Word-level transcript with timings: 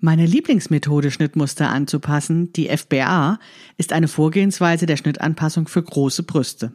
Meine 0.00 0.26
Lieblingsmethode, 0.26 1.10
Schnittmuster 1.10 1.70
anzupassen, 1.70 2.52
die 2.52 2.68
FBA, 2.68 3.38
ist 3.76 3.92
eine 3.92 4.08
Vorgehensweise 4.08 4.86
der 4.86 4.96
Schnittanpassung 4.96 5.68
für 5.68 5.82
große 5.82 6.24
Brüste. 6.24 6.72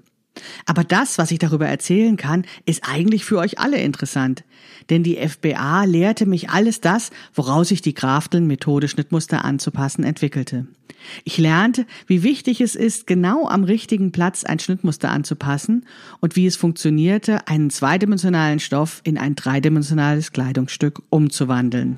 Aber 0.65 0.83
das, 0.83 1.17
was 1.17 1.31
ich 1.31 1.39
darüber 1.39 1.67
erzählen 1.67 2.17
kann, 2.17 2.45
ist 2.65 2.83
eigentlich 2.87 3.25
für 3.25 3.37
euch 3.37 3.59
alle 3.59 3.77
interessant. 3.81 4.43
Denn 4.89 5.03
die 5.03 5.17
FBA 5.17 5.83
lehrte 5.83 6.25
mich 6.25 6.49
alles 6.49 6.81
das, 6.81 7.11
woraus 7.33 7.69
sich 7.69 7.81
die 7.81 7.93
Grafteln-Methode 7.93 8.87
Schnittmuster 8.87 9.43
anzupassen 9.43 10.03
entwickelte. 10.03 10.67
Ich 11.23 11.37
lernte, 11.37 11.85
wie 12.07 12.23
wichtig 12.23 12.61
es 12.61 12.75
ist, 12.75 13.07
genau 13.07 13.47
am 13.47 13.63
richtigen 13.63 14.11
Platz 14.11 14.43
ein 14.43 14.59
Schnittmuster 14.59 15.09
anzupassen 15.09 15.85
und 16.19 16.35
wie 16.35 16.45
es 16.45 16.55
funktionierte, 16.55 17.47
einen 17.47 17.69
zweidimensionalen 17.69 18.59
Stoff 18.59 19.01
in 19.03 19.17
ein 19.17 19.35
dreidimensionales 19.35 20.31
Kleidungsstück 20.31 21.01
umzuwandeln. 21.09 21.97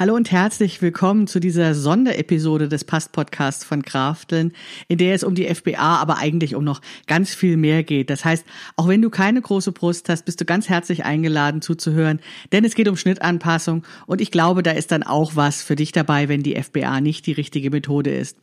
Hallo 0.00 0.14
und 0.14 0.32
herzlich 0.32 0.80
willkommen 0.80 1.26
zu 1.26 1.40
dieser 1.40 1.74
Sonderepisode 1.74 2.70
des 2.70 2.84
Past-Podcasts 2.84 3.64
von 3.64 3.82
Krafteln, 3.82 4.54
in 4.88 4.96
der 4.96 5.14
es 5.14 5.22
um 5.22 5.34
die 5.34 5.54
FBA, 5.54 5.98
aber 5.98 6.16
eigentlich 6.16 6.54
um 6.54 6.64
noch 6.64 6.80
ganz 7.06 7.34
viel 7.34 7.58
mehr 7.58 7.82
geht. 7.82 8.08
Das 8.08 8.24
heißt, 8.24 8.46
auch 8.76 8.88
wenn 8.88 9.02
du 9.02 9.10
keine 9.10 9.42
große 9.42 9.72
Brust 9.72 10.08
hast, 10.08 10.24
bist 10.24 10.40
du 10.40 10.46
ganz 10.46 10.70
herzlich 10.70 11.04
eingeladen 11.04 11.60
zuzuhören, 11.60 12.20
denn 12.50 12.64
es 12.64 12.74
geht 12.74 12.88
um 12.88 12.96
Schnittanpassung 12.96 13.84
und 14.06 14.22
ich 14.22 14.30
glaube, 14.30 14.62
da 14.62 14.70
ist 14.70 14.90
dann 14.90 15.02
auch 15.02 15.36
was 15.36 15.62
für 15.62 15.76
dich 15.76 15.92
dabei, 15.92 16.30
wenn 16.30 16.42
die 16.42 16.54
FBA 16.58 17.02
nicht 17.02 17.26
die 17.26 17.32
richtige 17.32 17.68
Methode 17.68 18.08
ist. 18.08 18.38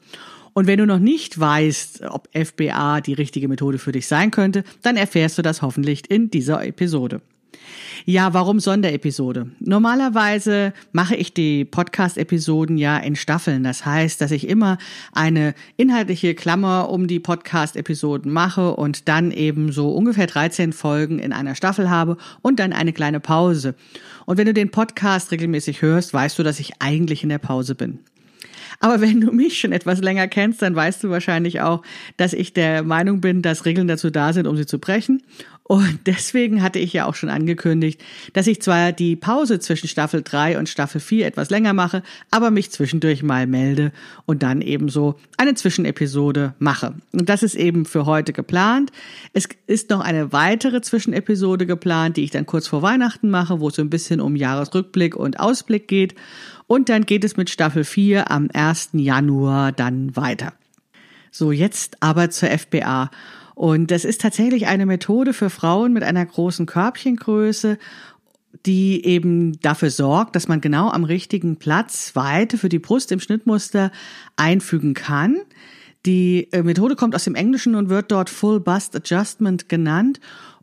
Und 0.53 0.67
wenn 0.67 0.77
du 0.77 0.85
noch 0.85 0.99
nicht 0.99 1.39
weißt, 1.39 2.03
ob 2.03 2.29
FBA 2.37 3.01
die 3.01 3.13
richtige 3.13 3.47
Methode 3.47 3.79
für 3.79 3.93
dich 3.93 4.05
sein 4.05 4.29
könnte, 4.29 4.63
dann 4.83 4.95
erfährst 4.95 5.39
du 5.39 5.41
das 5.41 5.63
hoffentlich 5.63 6.11
in 6.11 6.29
dieser 6.29 6.63
Episode. 6.63 7.19
Ja, 8.05 8.33
warum 8.33 8.59
Sonderepisode? 8.59 9.51
Normalerweise 9.59 10.73
mache 10.91 11.15
ich 11.15 11.33
die 11.33 11.65
Podcast-Episoden 11.65 12.77
ja 12.77 12.97
in 12.97 13.15
Staffeln. 13.15 13.63
Das 13.63 13.85
heißt, 13.85 14.21
dass 14.21 14.31
ich 14.31 14.47
immer 14.47 14.77
eine 15.11 15.53
inhaltliche 15.75 16.35
Klammer 16.35 16.89
um 16.89 17.07
die 17.07 17.19
Podcast-Episoden 17.19 18.31
mache 18.31 18.75
und 18.75 19.07
dann 19.07 19.31
eben 19.31 19.71
so 19.71 19.91
ungefähr 19.91 20.27
13 20.27 20.73
Folgen 20.73 21.19
in 21.19 21.33
einer 21.33 21.55
Staffel 21.55 21.89
habe 21.89 22.17
und 22.41 22.59
dann 22.59 22.73
eine 22.73 22.93
kleine 22.93 23.19
Pause. 23.19 23.75
Und 24.25 24.37
wenn 24.37 24.45
du 24.45 24.53
den 24.53 24.71
Podcast 24.71 25.31
regelmäßig 25.31 25.81
hörst, 25.81 26.13
weißt 26.13 26.37
du, 26.39 26.43
dass 26.43 26.59
ich 26.59 26.81
eigentlich 26.81 27.23
in 27.23 27.29
der 27.29 27.39
Pause 27.39 27.75
bin. 27.75 27.99
Aber 28.79 29.01
wenn 29.01 29.21
du 29.21 29.31
mich 29.31 29.59
schon 29.59 29.71
etwas 29.71 30.01
länger 30.01 30.27
kennst, 30.27 30.61
dann 30.61 30.75
weißt 30.75 31.03
du 31.03 31.09
wahrscheinlich 31.09 31.61
auch, 31.61 31.83
dass 32.17 32.33
ich 32.33 32.53
der 32.53 32.83
Meinung 32.83 33.21
bin, 33.21 33.41
dass 33.41 33.65
Regeln 33.65 33.87
dazu 33.87 34.09
da 34.09 34.33
sind, 34.33 34.47
um 34.47 34.57
sie 34.57 34.65
zu 34.65 34.79
brechen. 34.79 35.23
Und 35.67 35.99
deswegen 36.05 36.63
hatte 36.63 36.79
ich 36.79 36.93
ja 36.93 37.05
auch 37.05 37.15
schon 37.15 37.29
angekündigt, 37.29 38.01
dass 38.33 38.47
ich 38.47 38.61
zwar 38.61 38.93
die 38.93 39.15
Pause 39.15 39.59
zwischen 39.59 39.87
Staffel 39.87 40.23
3 40.23 40.57
und 40.57 40.69
Staffel 40.69 41.01
4 41.01 41.27
etwas 41.27 41.49
länger 41.49 41.73
mache, 41.73 42.03
aber 42.31 42.51
mich 42.51 42.71
zwischendurch 42.71 43.21
mal 43.21 43.47
melde 43.47 43.91
und 44.25 44.43
dann 44.43 44.61
eben 44.61 44.89
so 44.89 45.15
eine 45.37 45.55
Zwischenepisode 45.55 46.55
mache. 46.59 46.95
Und 47.11 47.29
das 47.29 47.43
ist 47.43 47.55
eben 47.55 47.85
für 47.85 48.05
heute 48.05 48.33
geplant. 48.33 48.91
Es 49.33 49.47
ist 49.67 49.89
noch 49.89 49.99
eine 49.99 50.31
weitere 50.31 50.81
Zwischenepisode 50.81 51.65
geplant, 51.65 52.17
die 52.17 52.23
ich 52.23 52.31
dann 52.31 52.45
kurz 52.45 52.67
vor 52.67 52.81
Weihnachten 52.81 53.29
mache, 53.29 53.59
wo 53.59 53.67
es 53.67 53.75
so 53.75 53.81
ein 53.81 53.89
bisschen 53.89 54.21
um 54.21 54.35
Jahresrückblick 54.35 55.15
und 55.15 55.39
Ausblick 55.39 55.87
geht. 55.87 56.15
Und 56.67 56.89
dann 56.89 57.05
geht 57.05 57.23
es 57.23 57.37
mit 57.37 57.49
Staffel 57.49 57.83
4 57.83 58.29
am 58.29 58.49
1. 58.53 58.89
Januar 58.93 59.71
dann 59.71 60.15
weiter. 60.15 60.53
So, 61.31 61.51
jetzt 61.51 61.97
aber 62.01 62.29
zur 62.29 62.49
FBA. 62.49 63.09
Und 63.55 63.89
das 63.89 64.05
ist 64.05 64.21
tatsächlich 64.21 64.67
eine 64.67 64.85
Methode 64.85 65.33
für 65.33 65.49
Frauen 65.49 65.93
mit 65.93 66.03
einer 66.03 66.25
großen 66.25 66.65
Körbchengröße, 66.65 67.77
die 68.65 69.03
eben 69.05 69.59
dafür 69.61 69.89
sorgt, 69.89 70.35
dass 70.35 70.47
man 70.47 70.61
genau 70.61 70.89
am 70.89 71.03
richtigen 71.03 71.57
Platz 71.57 72.15
Weite 72.15 72.57
für 72.57 72.69
die 72.69 72.79
Brust 72.79 73.11
im 73.11 73.19
Schnittmuster 73.19 73.91
einfügen 74.35 74.93
kann. 74.93 75.37
Die 76.05 76.47
äh, 76.51 76.63
Methode 76.63 76.95
kommt 76.95 77.15
aus 77.15 77.23
dem 77.23 77.35
Englischen 77.35 77.75
und 77.75 77.89
wird 77.89 78.11
dort 78.11 78.29
Full 78.29 78.59
Bust 78.59 78.95
Adjustment 78.95 79.69
genannt 79.69 80.19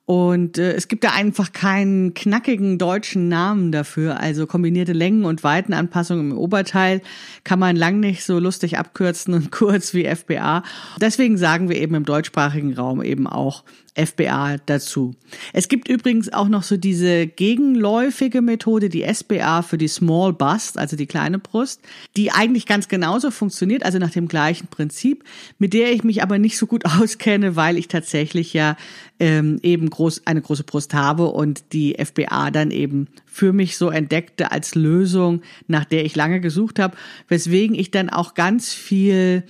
und 0.06 0.58
äh, 0.58 0.72
es 0.72 0.88
gibt 0.88 1.02
da 1.02 1.12
einfach 1.12 1.52
keinen 1.52 2.12
knackigen 2.12 2.76
deutschen 2.76 3.28
Namen 3.28 3.72
dafür. 3.72 4.20
Also 4.20 4.46
kombinierte 4.46 4.92
Längen- 4.92 5.24
und 5.24 5.42
Weitenanpassungen 5.42 6.32
im 6.32 6.36
Oberteil 6.36 7.00
kann 7.42 7.58
man 7.58 7.74
lang 7.74 8.00
nicht 8.00 8.22
so 8.24 8.38
lustig 8.38 8.76
abkürzen 8.76 9.32
und 9.32 9.50
kurz 9.50 9.94
wie 9.94 10.04
FBA. 10.04 10.62
Deswegen 11.00 11.38
sagen 11.38 11.70
wir 11.70 11.76
eben 11.76 11.94
im 11.94 12.04
deutschsprachigen 12.04 12.74
Raum 12.74 13.02
eben 13.02 13.26
auch 13.26 13.64
FBA 13.94 14.56
dazu. 14.66 15.14
Es 15.52 15.68
gibt 15.68 15.88
übrigens 15.88 16.32
auch 16.32 16.48
noch 16.48 16.64
so 16.64 16.76
diese 16.76 17.26
gegenläufige 17.26 18.42
Methode, 18.42 18.88
die 18.88 19.02
SBA 19.02 19.62
für 19.62 19.78
die 19.78 19.88
Small 19.88 20.32
Bust, 20.32 20.78
also 20.78 20.96
die 20.96 21.06
kleine 21.06 21.38
Brust, 21.38 21.80
die 22.16 22.32
eigentlich 22.32 22.66
ganz 22.66 22.88
genauso 22.88 23.30
funktioniert, 23.30 23.84
also 23.84 23.98
nach 23.98 24.10
dem 24.10 24.26
gleichen 24.26 24.66
Prinzip, 24.66 25.24
mit 25.58 25.72
der 25.74 25.92
ich 25.92 26.02
mich 26.02 26.22
aber 26.22 26.38
nicht 26.38 26.58
so 26.58 26.66
gut 26.66 26.84
auskenne, 27.00 27.56
weil 27.56 27.78
ich 27.78 27.88
tatsächlich 27.88 28.52
ja 28.52 28.76
ähm, 29.20 29.60
eben 29.62 29.88
groß, 29.90 30.26
eine 30.26 30.42
große 30.42 30.64
Brust 30.64 30.92
habe 30.92 31.26
und 31.26 31.72
die 31.72 31.96
FBA 31.98 32.50
dann 32.50 32.72
eben 32.72 33.06
für 33.26 33.52
mich 33.52 33.76
so 33.76 33.90
entdeckte 33.90 34.50
als 34.50 34.74
Lösung, 34.74 35.42
nach 35.68 35.84
der 35.84 36.04
ich 36.04 36.16
lange 36.16 36.40
gesucht 36.40 36.80
habe, 36.80 36.96
weswegen 37.28 37.76
ich 37.76 37.92
dann 37.92 38.10
auch 38.10 38.34
ganz 38.34 38.72
viel 38.72 39.44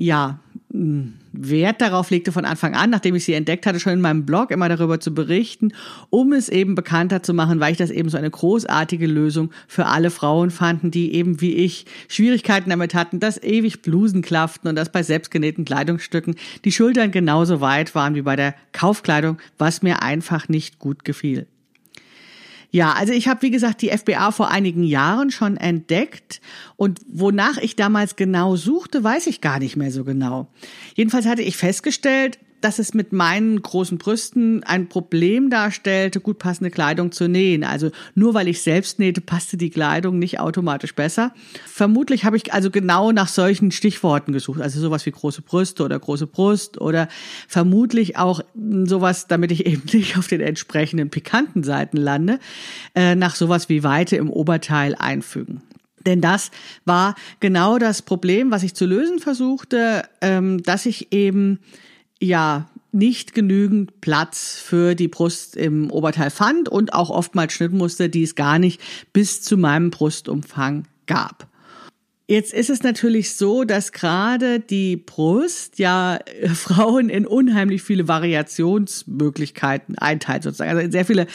ja, 0.00 0.40
Wert 0.72 1.80
darauf 1.80 2.10
legte 2.10 2.30
von 2.30 2.44
Anfang 2.44 2.74
an, 2.74 2.90
nachdem 2.90 3.16
ich 3.16 3.24
sie 3.24 3.34
entdeckt 3.34 3.66
hatte, 3.66 3.80
schon 3.80 3.94
in 3.94 4.00
meinem 4.00 4.24
Blog 4.24 4.52
immer 4.52 4.68
darüber 4.68 5.00
zu 5.00 5.12
berichten, 5.12 5.72
um 6.10 6.32
es 6.32 6.48
eben 6.48 6.76
bekannter 6.76 7.24
zu 7.24 7.34
machen, 7.34 7.58
weil 7.58 7.72
ich 7.72 7.78
das 7.78 7.90
eben 7.90 8.08
so 8.08 8.16
eine 8.16 8.30
großartige 8.30 9.08
Lösung 9.08 9.50
für 9.66 9.86
alle 9.86 10.10
Frauen 10.10 10.50
fanden, 10.50 10.92
die 10.92 11.12
eben 11.12 11.40
wie 11.40 11.54
ich 11.54 11.86
Schwierigkeiten 12.06 12.70
damit 12.70 12.94
hatten, 12.94 13.18
dass 13.18 13.42
ewig 13.42 13.82
Blusen 13.82 14.22
klafften 14.22 14.68
und 14.68 14.76
dass 14.76 14.92
bei 14.92 15.02
selbstgenähten 15.02 15.64
Kleidungsstücken 15.64 16.36
die 16.64 16.72
Schultern 16.72 17.10
genauso 17.10 17.60
weit 17.60 17.96
waren 17.96 18.14
wie 18.14 18.22
bei 18.22 18.36
der 18.36 18.54
Kaufkleidung, 18.70 19.38
was 19.58 19.82
mir 19.82 20.02
einfach 20.02 20.48
nicht 20.48 20.78
gut 20.78 21.04
gefiel. 21.04 21.48
Ja, 22.70 22.92
also 22.92 23.12
ich 23.12 23.26
habe, 23.26 23.42
wie 23.42 23.50
gesagt, 23.50 23.82
die 23.82 23.88
FBA 23.90 24.30
vor 24.30 24.50
einigen 24.50 24.84
Jahren 24.84 25.30
schon 25.30 25.56
entdeckt 25.56 26.40
und 26.76 27.00
wonach 27.08 27.58
ich 27.58 27.74
damals 27.74 28.14
genau 28.16 28.56
suchte, 28.56 29.02
weiß 29.02 29.26
ich 29.26 29.40
gar 29.40 29.58
nicht 29.58 29.76
mehr 29.76 29.90
so 29.90 30.04
genau. 30.04 30.48
Jedenfalls 30.94 31.26
hatte 31.26 31.42
ich 31.42 31.56
festgestellt, 31.56 32.38
dass 32.60 32.78
es 32.78 32.94
mit 32.94 33.12
meinen 33.12 33.60
großen 33.60 33.98
Brüsten 33.98 34.62
ein 34.64 34.88
Problem 34.88 35.50
darstellte, 35.50 36.20
gut 36.20 36.38
passende 36.38 36.70
Kleidung 36.70 37.12
zu 37.12 37.28
nähen. 37.28 37.64
Also 37.64 37.90
nur 38.14 38.34
weil 38.34 38.48
ich 38.48 38.62
selbst 38.62 38.98
nähte, 38.98 39.20
passte 39.20 39.56
die 39.56 39.70
Kleidung 39.70 40.18
nicht 40.18 40.40
automatisch 40.40 40.94
besser. 40.94 41.32
Vermutlich 41.66 42.24
habe 42.24 42.36
ich 42.36 42.52
also 42.52 42.70
genau 42.70 43.12
nach 43.12 43.28
solchen 43.28 43.70
Stichworten 43.70 44.32
gesucht, 44.32 44.60
also 44.60 44.80
sowas 44.80 45.06
wie 45.06 45.12
große 45.12 45.42
Brüste 45.42 45.84
oder 45.84 45.98
große 45.98 46.26
Brust 46.26 46.80
oder 46.80 47.08
vermutlich 47.48 48.16
auch 48.16 48.40
sowas, 48.84 49.26
damit 49.26 49.52
ich 49.52 49.66
eben 49.70 49.82
nicht 49.92 50.18
auf 50.18 50.28
den 50.28 50.40
entsprechenden 50.40 51.10
pikanten 51.10 51.62
Seiten 51.62 51.96
lande, 51.96 52.38
äh, 52.94 53.14
nach 53.14 53.34
sowas 53.34 53.68
wie 53.68 53.82
Weite 53.82 54.16
im 54.16 54.30
Oberteil 54.30 54.94
einfügen. 54.94 55.62
Denn 56.06 56.20
das 56.20 56.50
war 56.84 57.14
genau 57.40 57.78
das 57.78 58.02
Problem, 58.02 58.50
was 58.50 58.62
ich 58.62 58.74
zu 58.74 58.86
lösen 58.86 59.18
versuchte, 59.18 60.02
ähm, 60.20 60.62
dass 60.62 60.86
ich 60.86 61.12
eben 61.12 61.60
ja 62.20 62.68
nicht 62.92 63.34
genügend 63.34 64.00
Platz 64.00 64.58
für 64.58 64.94
die 64.94 65.08
Brust 65.08 65.56
im 65.56 65.90
Oberteil 65.90 66.30
fand 66.30 66.68
und 66.68 66.92
auch 66.92 67.10
oftmals 67.10 67.52
Schnittmuster, 67.52 68.08
die 68.08 68.22
es 68.22 68.34
gar 68.34 68.58
nicht 68.58 68.80
bis 69.12 69.42
zu 69.42 69.56
meinem 69.56 69.90
Brustumfang 69.90 70.84
gab. 71.06 71.48
Jetzt 72.30 72.52
ist 72.54 72.70
es 72.70 72.84
natürlich 72.84 73.34
so, 73.34 73.64
dass 73.64 73.90
gerade 73.90 74.60
die 74.60 74.96
Brust 74.96 75.80
ja 75.80 76.16
äh, 76.16 76.48
Frauen 76.54 77.08
in 77.08 77.26
unheimlich 77.26 77.82
viele 77.82 78.06
Variationsmöglichkeiten 78.06 79.98
einteilt 79.98 80.44
sozusagen, 80.44 80.70
also 80.70 80.82
in 80.82 80.92
sehr 80.92 81.04
viele 81.04 81.26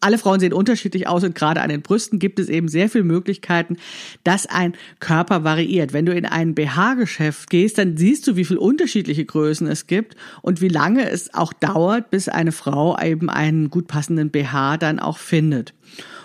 alle 0.00 0.18
Frauen 0.18 0.40
sehen 0.40 0.52
unterschiedlich 0.52 1.06
aus 1.06 1.24
und 1.24 1.34
gerade 1.34 1.60
an 1.60 1.68
den 1.68 1.82
Brüsten 1.82 2.18
gibt 2.18 2.38
es 2.38 2.48
eben 2.48 2.68
sehr 2.68 2.88
viele 2.88 3.04
Möglichkeiten, 3.04 3.76
dass 4.24 4.46
ein 4.46 4.74
Körper 4.98 5.44
variiert. 5.44 5.92
Wenn 5.92 6.06
du 6.06 6.14
in 6.14 6.26
ein 6.26 6.54
BH-Geschäft 6.54 7.50
gehst, 7.50 7.78
dann 7.78 7.96
siehst 7.96 8.26
du, 8.26 8.36
wie 8.36 8.44
viele 8.44 8.60
unterschiedliche 8.60 9.24
Größen 9.24 9.66
es 9.66 9.86
gibt 9.86 10.16
und 10.42 10.60
wie 10.60 10.68
lange 10.68 11.08
es 11.08 11.34
auch 11.34 11.52
dauert, 11.52 12.10
bis 12.10 12.28
eine 12.28 12.52
Frau 12.52 12.98
eben 12.98 13.28
einen 13.28 13.70
gut 13.70 13.86
passenden 13.86 14.30
BH 14.30 14.78
dann 14.78 14.98
auch 14.98 15.18
findet. 15.18 15.74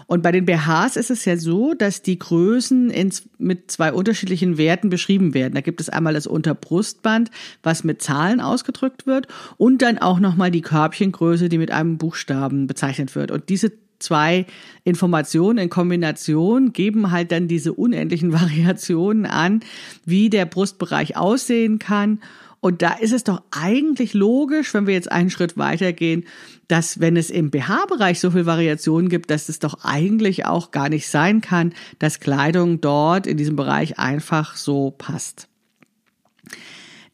Und 0.07 0.21
bei 0.21 0.31
den 0.31 0.45
BHs 0.45 0.97
ist 0.97 1.09
es 1.09 1.25
ja 1.25 1.37
so, 1.37 1.73
dass 1.73 2.01
die 2.01 2.19
Größen 2.19 2.89
ins, 2.89 3.27
mit 3.37 3.71
zwei 3.71 3.91
unterschiedlichen 3.91 4.57
Werten 4.57 4.89
beschrieben 4.89 5.33
werden. 5.33 5.55
Da 5.55 5.61
gibt 5.61 5.81
es 5.81 5.89
einmal 5.89 6.13
das 6.13 6.27
Unterbrustband, 6.27 7.31
was 7.63 7.83
mit 7.83 8.01
Zahlen 8.01 8.39
ausgedrückt 8.39 9.07
wird, 9.07 9.27
und 9.57 9.81
dann 9.81 9.97
auch 9.97 10.19
nochmal 10.19 10.51
die 10.51 10.61
Körbchengröße, 10.61 11.49
die 11.49 11.57
mit 11.57 11.71
einem 11.71 11.97
Buchstaben 11.97 12.67
bezeichnet 12.67 13.15
wird. 13.15 13.31
Und 13.31 13.49
diese 13.49 13.71
zwei 13.99 14.45
Informationen 14.83 15.57
in 15.57 15.69
Kombination 15.69 16.73
geben 16.73 17.11
halt 17.11 17.31
dann 17.31 17.47
diese 17.47 17.73
unendlichen 17.73 18.33
Variationen 18.39 19.25
an, 19.25 19.61
wie 20.05 20.29
der 20.29 20.45
Brustbereich 20.45 21.17
aussehen 21.17 21.79
kann 21.79 22.19
und 22.65 22.81
da 22.81 22.93
ist 22.93 23.13
es 23.13 23.23
doch 23.23 23.43
eigentlich 23.51 24.15
logisch, 24.15 24.73
wenn 24.73 24.87
wir 24.87 24.95
jetzt 24.95 25.11
einen 25.11 25.29
Schritt 25.29 25.55
weitergehen, 25.55 26.25
dass 26.67 26.99
wenn 26.99 27.15
es 27.15 27.29
im 27.29 27.51
BH-Bereich 27.51 28.19
so 28.19 28.31
viel 28.31 28.47
Variationen 28.47 29.07
gibt, 29.07 29.29
dass 29.29 29.49
es 29.49 29.59
doch 29.59 29.83
eigentlich 29.83 30.47
auch 30.47 30.71
gar 30.71 30.89
nicht 30.89 31.07
sein 31.07 31.41
kann, 31.41 31.75
dass 31.99 32.19
Kleidung 32.19 32.81
dort 32.81 33.27
in 33.27 33.37
diesem 33.37 33.55
Bereich 33.55 33.99
einfach 33.99 34.55
so 34.55 34.89
passt. 34.89 35.47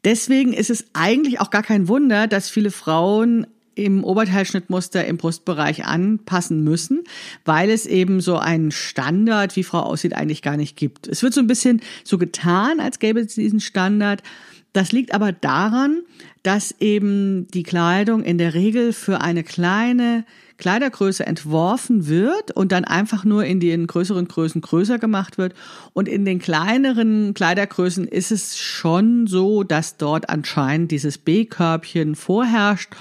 Deswegen 0.05 0.53
ist 0.53 0.69
es 0.69 0.85
eigentlich 0.93 1.41
auch 1.41 1.49
gar 1.49 1.63
kein 1.63 1.89
Wunder, 1.89 2.27
dass 2.27 2.49
viele 2.49 2.71
Frauen 2.71 3.45
im 3.75 4.05
Oberteilschnittmuster 4.05 5.05
im 5.05 5.17
Brustbereich 5.17 5.83
anpassen 5.83 6.63
müssen, 6.63 7.03
weil 7.43 7.69
es 7.69 7.85
eben 7.85 8.21
so 8.21 8.37
einen 8.37 8.71
Standard, 8.71 9.57
wie 9.57 9.63
Frau 9.63 9.81
aussieht, 9.81 10.13
eigentlich 10.13 10.41
gar 10.41 10.55
nicht 10.55 10.77
gibt. 10.77 11.09
Es 11.09 11.23
wird 11.23 11.33
so 11.33 11.41
ein 11.41 11.47
bisschen 11.47 11.81
so 12.05 12.17
getan, 12.17 12.79
als 12.79 12.99
gäbe 12.99 13.19
es 13.19 13.35
diesen 13.35 13.59
Standard, 13.59 14.23
das 14.73 14.91
liegt 14.91 15.13
aber 15.13 15.31
daran, 15.31 16.01
dass 16.43 16.75
eben 16.79 17.47
die 17.47 17.63
Kleidung 17.63 18.23
in 18.23 18.37
der 18.37 18.53
Regel 18.53 18.93
für 18.93 19.21
eine 19.21 19.43
kleine 19.43 20.25
Kleidergröße 20.57 21.25
entworfen 21.25 22.07
wird 22.07 22.51
und 22.51 22.71
dann 22.71 22.85
einfach 22.85 23.25
nur 23.25 23.43
in 23.45 23.59
den 23.59 23.87
größeren 23.87 24.27
Größen 24.27 24.61
größer 24.61 24.99
gemacht 24.99 25.37
wird. 25.37 25.55
Und 25.93 26.07
in 26.07 26.23
den 26.23 26.39
kleineren 26.39 27.33
Kleidergrößen 27.33 28.07
ist 28.07 28.31
es 28.31 28.57
schon 28.57 29.27
so, 29.27 29.63
dass 29.63 29.97
dort 29.97 30.29
anscheinend 30.29 30.91
dieses 30.91 31.17
B-Körbchen 31.17 32.15
vorherrscht 32.15 32.91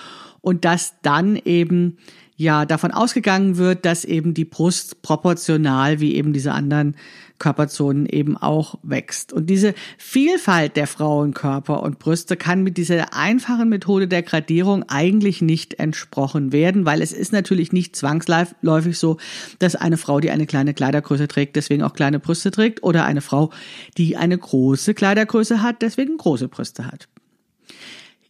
und 0.40 0.64
dass 0.64 0.94
dann 1.02 1.36
eben 1.36 1.98
ja 2.36 2.64
davon 2.64 2.92
ausgegangen 2.92 3.58
wird, 3.58 3.84
dass 3.84 4.06
eben 4.06 4.32
die 4.32 4.46
Brust 4.46 5.02
proportional 5.02 6.00
wie 6.00 6.14
eben 6.14 6.32
diese 6.32 6.52
anderen 6.52 6.96
Körperzonen 7.40 8.06
eben 8.06 8.36
auch 8.36 8.76
wächst. 8.84 9.32
Und 9.32 9.50
diese 9.50 9.74
Vielfalt 9.98 10.76
der 10.76 10.86
Frauenkörper 10.86 11.82
und 11.82 11.98
Brüste 11.98 12.36
kann 12.36 12.62
mit 12.62 12.76
dieser 12.76 13.12
einfachen 13.14 13.68
Methode 13.68 14.06
der 14.06 14.22
Gradierung 14.22 14.84
eigentlich 14.88 15.42
nicht 15.42 15.80
entsprochen 15.80 16.52
werden, 16.52 16.84
weil 16.86 17.02
es 17.02 17.12
ist 17.12 17.32
natürlich 17.32 17.72
nicht 17.72 17.96
zwangsläufig 17.96 18.96
so, 18.96 19.16
dass 19.58 19.74
eine 19.74 19.96
Frau, 19.96 20.20
die 20.20 20.30
eine 20.30 20.46
kleine 20.46 20.74
Kleidergröße 20.74 21.26
trägt, 21.26 21.56
deswegen 21.56 21.82
auch 21.82 21.94
kleine 21.94 22.20
Brüste 22.20 22.52
trägt 22.52 22.84
oder 22.84 23.04
eine 23.04 23.22
Frau, 23.22 23.50
die 23.96 24.16
eine 24.16 24.38
große 24.38 24.94
Kleidergröße 24.94 25.62
hat, 25.62 25.82
deswegen 25.82 26.16
große 26.16 26.46
Brüste 26.46 26.86
hat. 26.86 27.08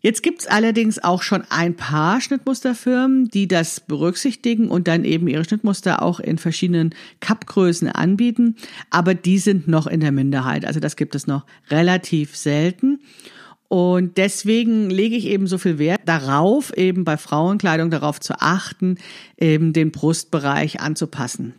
Jetzt 0.02 0.22
gibt's 0.22 0.46
allerdings 0.46 0.98
auch 0.98 1.22
schon 1.22 1.44
ein 1.50 1.76
paar 1.76 2.22
Schnittmusterfirmen, 2.22 3.28
die 3.28 3.46
das 3.46 3.80
berücksichtigen 3.80 4.68
und 4.68 4.88
dann 4.88 5.04
eben 5.04 5.28
ihre 5.28 5.44
Schnittmuster 5.44 6.02
auch 6.02 6.20
in 6.20 6.38
verschiedenen 6.38 6.94
Cup-Größen 7.20 7.88
anbieten. 7.88 8.56
Aber 8.88 9.14
die 9.14 9.38
sind 9.38 9.68
noch 9.68 9.86
in 9.86 10.00
der 10.00 10.12
Minderheit. 10.12 10.64
Also 10.64 10.80
das 10.80 10.96
gibt 10.96 11.14
es 11.14 11.26
noch 11.26 11.44
relativ 11.70 12.34
selten. 12.34 13.00
Und 13.68 14.16
deswegen 14.16 14.90
lege 14.90 15.16
ich 15.16 15.26
eben 15.26 15.46
so 15.46 15.58
viel 15.58 15.78
Wert 15.78 16.00
darauf, 16.06 16.76
eben 16.76 17.04
bei 17.04 17.16
Frauenkleidung 17.16 17.90
darauf 17.90 18.18
zu 18.18 18.40
achten, 18.40 18.96
eben 19.38 19.72
den 19.72 19.92
Brustbereich 19.92 20.80
anzupassen. 20.80 21.54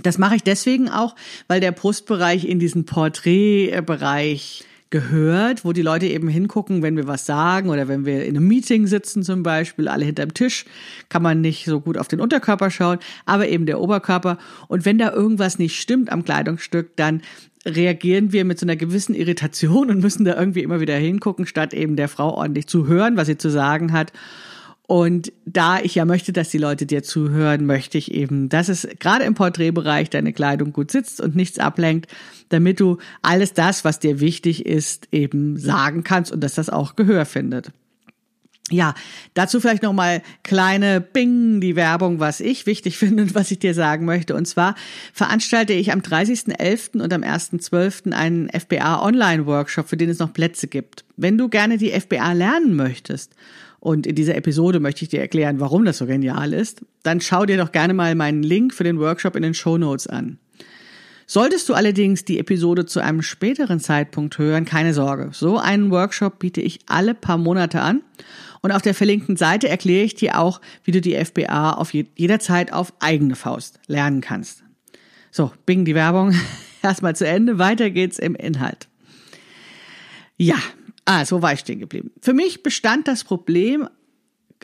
Das 0.00 0.18
mache 0.18 0.36
ich 0.36 0.44
deswegen 0.44 0.88
auch, 0.88 1.16
weil 1.48 1.60
der 1.60 1.72
Brustbereich 1.72 2.44
in 2.44 2.60
diesen 2.60 2.84
Porträtbereich 2.84 4.64
gehört, 4.90 5.64
wo 5.64 5.72
die 5.72 5.82
Leute 5.82 6.06
eben 6.06 6.28
hingucken, 6.28 6.82
wenn 6.82 6.96
wir 6.96 7.06
was 7.06 7.26
sagen 7.26 7.68
oder 7.68 7.88
wenn 7.88 8.06
wir 8.06 8.24
in 8.24 8.36
einem 8.36 8.48
Meeting 8.48 8.86
sitzen 8.86 9.22
zum 9.22 9.42
Beispiel, 9.42 9.88
alle 9.88 10.04
hinterm 10.04 10.34
Tisch, 10.34 10.64
kann 11.08 11.22
man 11.22 11.40
nicht 11.40 11.66
so 11.66 11.80
gut 11.80 11.98
auf 11.98 12.08
den 12.08 12.20
Unterkörper 12.20 12.70
schauen, 12.70 12.98
aber 13.26 13.48
eben 13.48 13.66
der 13.66 13.80
Oberkörper. 13.80 14.38
Und 14.68 14.84
wenn 14.84 14.98
da 14.98 15.12
irgendwas 15.12 15.58
nicht 15.58 15.78
stimmt 15.80 16.10
am 16.10 16.24
Kleidungsstück, 16.24 16.96
dann 16.96 17.22
reagieren 17.66 18.32
wir 18.32 18.44
mit 18.44 18.58
so 18.58 18.66
einer 18.66 18.76
gewissen 18.76 19.14
Irritation 19.14 19.90
und 19.90 20.00
müssen 20.00 20.24
da 20.24 20.36
irgendwie 20.38 20.62
immer 20.62 20.80
wieder 20.80 20.96
hingucken, 20.96 21.46
statt 21.46 21.74
eben 21.74 21.96
der 21.96 22.08
Frau 22.08 22.34
ordentlich 22.34 22.66
zu 22.66 22.86
hören, 22.86 23.16
was 23.16 23.26
sie 23.26 23.36
zu 23.36 23.50
sagen 23.50 23.92
hat. 23.92 24.12
Und 24.88 25.34
da 25.44 25.80
ich 25.80 25.96
ja 25.96 26.06
möchte, 26.06 26.32
dass 26.32 26.48
die 26.48 26.56
Leute 26.56 26.86
dir 26.86 27.02
zuhören, 27.02 27.66
möchte 27.66 27.98
ich 27.98 28.10
eben, 28.10 28.48
dass 28.48 28.70
es 28.70 28.88
gerade 28.98 29.24
im 29.24 29.34
Porträtbereich 29.34 30.08
deine 30.08 30.32
Kleidung 30.32 30.72
gut 30.72 30.90
sitzt 30.90 31.20
und 31.20 31.36
nichts 31.36 31.58
ablenkt, 31.58 32.10
damit 32.48 32.80
du 32.80 32.96
alles 33.20 33.52
das, 33.52 33.84
was 33.84 33.98
dir 33.98 34.18
wichtig 34.20 34.64
ist, 34.64 35.06
eben 35.12 35.58
sagen 35.58 36.04
kannst 36.04 36.32
und 36.32 36.40
dass 36.40 36.54
das 36.54 36.70
auch 36.70 36.96
Gehör 36.96 37.26
findet. 37.26 37.70
Ja, 38.70 38.94
dazu 39.34 39.60
vielleicht 39.60 39.82
nochmal 39.82 40.22
kleine 40.42 41.02
Bing, 41.02 41.60
die 41.60 41.76
Werbung, 41.76 42.18
was 42.18 42.40
ich 42.40 42.64
wichtig 42.64 42.96
finde 42.98 43.24
und 43.24 43.34
was 43.34 43.50
ich 43.50 43.58
dir 43.58 43.74
sagen 43.74 44.06
möchte. 44.06 44.34
Und 44.34 44.46
zwar 44.46 44.74
veranstalte 45.12 45.74
ich 45.74 45.92
am 45.92 46.00
30.11. 46.00 47.02
und 47.02 47.12
am 47.12 47.20
1.12. 47.20 48.12
einen 48.12 48.48
FBA 48.48 49.02
Online 49.02 49.44
Workshop, 49.44 49.86
für 49.86 49.98
den 49.98 50.08
es 50.08 50.18
noch 50.18 50.32
Plätze 50.32 50.66
gibt. 50.66 51.04
Wenn 51.18 51.36
du 51.36 51.50
gerne 51.50 51.76
die 51.76 51.90
FBA 51.90 52.32
lernen 52.32 52.74
möchtest 52.74 53.34
und 53.80 54.06
in 54.06 54.14
dieser 54.14 54.34
Episode 54.34 54.80
möchte 54.80 55.04
ich 55.04 55.08
dir 55.08 55.20
erklären, 55.20 55.60
warum 55.60 55.84
das 55.84 55.98
so 55.98 56.06
genial 56.06 56.52
ist, 56.52 56.84
dann 57.02 57.20
schau 57.20 57.46
dir 57.46 57.56
doch 57.56 57.72
gerne 57.72 57.94
mal 57.94 58.14
meinen 58.14 58.42
Link 58.42 58.74
für 58.74 58.84
den 58.84 58.98
Workshop 58.98 59.36
in 59.36 59.42
den 59.42 59.54
Show 59.54 59.78
Notes 59.78 60.06
an. 60.06 60.38
Solltest 61.26 61.68
du 61.68 61.74
allerdings 61.74 62.24
die 62.24 62.38
Episode 62.38 62.86
zu 62.86 63.00
einem 63.00 63.20
späteren 63.20 63.80
Zeitpunkt 63.80 64.38
hören, 64.38 64.64
keine 64.64 64.94
Sorge. 64.94 65.28
So 65.32 65.58
einen 65.58 65.90
Workshop 65.90 66.38
biete 66.38 66.62
ich 66.62 66.80
alle 66.86 67.14
paar 67.14 67.36
Monate 67.36 67.82
an. 67.82 68.00
Und 68.62 68.72
auf 68.72 68.82
der 68.82 68.94
verlinkten 68.94 69.36
Seite 69.36 69.68
erkläre 69.68 70.04
ich 70.04 70.14
dir 70.14 70.38
auch, 70.38 70.60
wie 70.84 70.90
du 70.90 71.02
die 71.02 71.22
FBA 71.22 71.72
auf 71.74 71.92
jederzeit 71.92 72.72
auf 72.72 72.94
eigene 72.98 73.36
Faust 73.36 73.78
lernen 73.86 74.22
kannst. 74.22 74.64
So, 75.30 75.52
bing 75.66 75.84
die 75.84 75.94
Werbung. 75.94 76.34
Erstmal 76.82 77.14
zu 77.14 77.26
Ende. 77.26 77.58
Weiter 77.58 77.90
geht's 77.90 78.18
im 78.18 78.34
Inhalt. 78.34 78.88
Ja, 80.38 80.56
Ah, 81.10 81.24
so 81.24 81.40
war 81.40 81.54
ich 81.54 81.60
stehen 81.60 81.78
geblieben. 81.78 82.10
Für 82.20 82.34
mich 82.34 82.62
bestand 82.62 83.08
das 83.08 83.24
Problem 83.24 83.88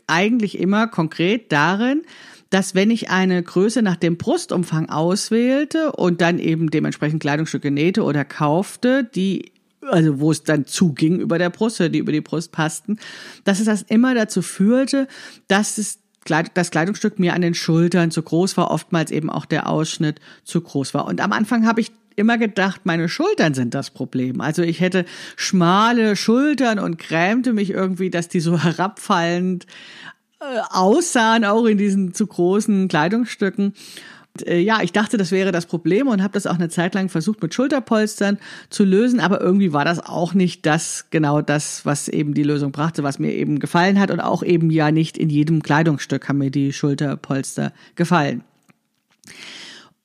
eigentlich 0.06 0.58
immer 0.58 0.88
konkret 0.88 1.50
darin, 1.50 2.02
dass 2.50 2.74
wenn 2.74 2.90
ich 2.90 3.08
eine 3.08 3.42
Größe 3.42 3.80
nach 3.80 3.96
dem 3.96 4.18
Brustumfang 4.18 4.90
auswählte 4.90 5.92
und 5.92 6.20
dann 6.20 6.38
eben 6.38 6.70
dementsprechend 6.70 7.22
Kleidungsstücke 7.22 7.70
nähte 7.70 8.02
oder 8.02 8.26
kaufte, 8.26 9.04
die 9.04 9.52
also 9.80 10.20
wo 10.20 10.32
es 10.32 10.42
dann 10.42 10.66
zuging 10.66 11.18
über 11.18 11.38
der 11.38 11.48
Brust 11.48 11.80
oder 11.80 11.88
die 11.88 12.00
über 12.00 12.12
die 12.12 12.20
Brust 12.20 12.52
passten, 12.52 12.98
dass 13.44 13.58
es 13.58 13.64
das 13.64 13.80
immer 13.80 14.14
dazu 14.14 14.42
führte, 14.42 15.08
dass 15.48 15.78
es 15.78 16.00
das 16.26 16.70
Kleidungsstück 16.70 17.18
mir 17.18 17.32
an 17.32 17.40
den 17.40 17.54
Schultern 17.54 18.10
zu 18.10 18.22
groß 18.22 18.58
war, 18.58 18.70
oftmals 18.70 19.10
eben 19.10 19.30
auch 19.30 19.46
der 19.46 19.66
Ausschnitt 19.66 20.20
zu 20.44 20.60
groß 20.60 20.92
war. 20.92 21.06
Und 21.06 21.22
am 21.22 21.32
Anfang 21.32 21.66
habe 21.66 21.80
ich 21.80 21.90
immer 22.16 22.38
gedacht, 22.38 22.83
meine 22.85 23.09
Schultern 23.09 23.54
sind 23.54 23.75
das 23.75 23.90
Problem. 23.90 24.40
Also 24.40 24.62
ich 24.62 24.80
hätte 24.80 25.04
schmale 25.37 26.16
Schultern 26.16 26.78
und 26.78 26.99
grämte 26.99 27.52
mich 27.52 27.71
irgendwie, 27.71 28.11
dass 28.11 28.28
die 28.28 28.40
so 28.40 28.59
herabfallend 28.62 29.66
äh, 30.40 30.61
aussahen, 30.71 31.44
auch 31.44 31.64
in 31.64 31.78
diesen 31.78 32.14
zu 32.14 32.26
großen 32.26 32.88
Kleidungsstücken. 32.88 33.75
Und, 34.37 34.47
äh, 34.47 34.59
ja, 34.59 34.83
ich 34.83 34.92
dachte, 34.92 35.16
das 35.16 35.30
wäre 35.30 35.52
das 35.52 35.66
Problem 35.66 36.09
und 36.09 36.23
habe 36.23 36.33
das 36.33 36.47
auch 36.47 36.54
eine 36.54 36.68
Zeit 36.68 36.94
lang 36.94 37.09
versucht 37.09 37.40
mit 37.40 37.54
Schulterpolstern 37.54 38.38
zu 38.68 38.85
lösen, 38.85 39.21
aber 39.21 39.40
irgendwie 39.40 39.73
war 39.73 39.85
das 39.85 40.00
auch 40.00 40.35
nicht 40.35 40.66
das 40.66 41.06
genau 41.11 41.40
das, 41.40 41.87
was 41.87 42.09
eben 42.09 42.35
die 42.35 42.42
Lösung 42.42 42.73
brachte, 42.73 43.02
was 43.02 43.18
mir 43.18 43.33
eben 43.33 43.61
gefallen 43.61 44.00
hat 44.00 44.11
und 44.11 44.21
auch 44.21 44.42
eben 44.42 44.71
ja 44.71 44.90
nicht 44.90 45.18
in 45.18 45.30
jedem 45.30 45.62
Kleidungsstück 45.62 46.28
haben 46.28 46.38
mir 46.38 46.50
die 46.50 46.73
Schulterpolster 46.73 47.73
gefallen. 47.94 48.42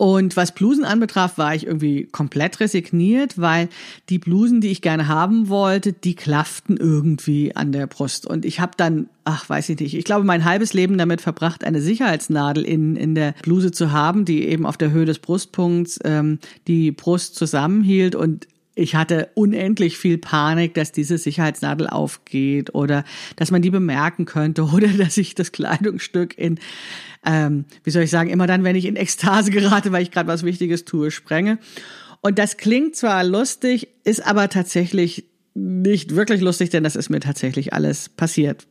Und 0.02 0.38
was 0.38 0.54
Blusen 0.54 0.86
anbetraf, 0.86 1.38
war 1.38 1.54
ich 1.54 1.68
irgendwie 1.68 2.06
komplett 2.06 2.62
resigniert, 2.62 3.38
weil 3.38 3.68
die 4.08 4.18
Blusen, 4.18 4.62
die 4.62 4.70
ich 4.70 4.82
gerne 4.82 5.10
haben 5.10 5.50
wollte, 5.50 5.92
die 5.92 6.16
klafften 6.16 6.78
irgendwie 6.78 7.54
an 7.54 7.74
der 7.74 7.86
Brust. 7.86 8.26
Und 8.26 8.46
ich 8.46 8.62
habe 8.62 8.72
dann, 8.78 9.10
ach, 9.26 9.50
weiß 9.50 9.68
ich 9.68 9.80
nicht, 9.82 9.96
ich 9.96 10.06
glaube, 10.06 10.24
mein 10.24 10.46
halbes 10.46 10.72
Leben 10.72 10.98
damit 10.98 11.20
verbracht, 11.20 11.66
eine 11.66 11.82
Sicherheitsnadel 11.82 12.64
in, 12.64 12.96
in 12.96 13.14
der 13.14 13.34
Bluse 13.42 13.72
zu 13.72 13.92
haben, 13.92 14.24
die 14.24 14.48
eben 14.48 14.66
auf 14.66 14.78
der 14.78 14.92
Höhe 14.92 15.04
des 15.04 15.20
Brustpunkts 15.20 16.00
ähm, 16.06 16.40
die 16.70 16.94
Brust 16.94 17.36
zusammenhielt. 17.36 18.16
Und 18.16 18.48
Ich 18.80 18.96
hatte 18.96 19.30
unendlich 19.34 19.98
viel 19.98 20.18
Panik, 20.18 20.74
dass 20.74 20.94
diese 20.94 21.18
Sicherheitsnadel 21.18 21.88
aufgeht 21.88 22.74
oder 22.74 23.04
dass 23.36 23.52
man 23.52 23.62
die 23.62 23.72
bemerken 23.72 24.24
könnte 24.24 24.64
oder 24.74 24.88
dass 24.88 25.18
ich 25.18 25.36
das 25.36 25.52
Kleidungsstück 25.52 26.38
in, 26.38 26.60
ähm, 27.26 27.66
wie 27.84 27.92
soll 27.92 28.04
ich 28.04 28.10
sagen, 28.10 28.30
immer 28.30 28.48
dann, 28.48 28.64
wenn 28.64 28.78
ich 28.78 28.86
in 28.86 28.96
Ekstase 28.96 29.52
gerate, 29.52 29.92
weil 29.92 30.02
ich 30.02 30.12
gerade 30.12 30.30
was 30.30 30.44
Wichtiges 30.44 30.86
tue, 30.86 31.12
sprenge. 31.12 31.60
Und 32.22 32.40
das 32.40 32.56
klingt 32.56 32.96
zwar 32.96 33.24
lustig, 33.26 33.90
ist 34.06 34.26
aber 34.26 34.48
tatsächlich 34.48 35.26
nicht 35.54 36.16
wirklich 36.16 36.40
lustig, 36.40 36.70
denn 36.70 36.84
das 36.86 36.96
ist 36.96 37.10
mir 37.10 37.20
tatsächlich 37.20 37.74
alles 37.74 38.08
passiert. 38.08 38.66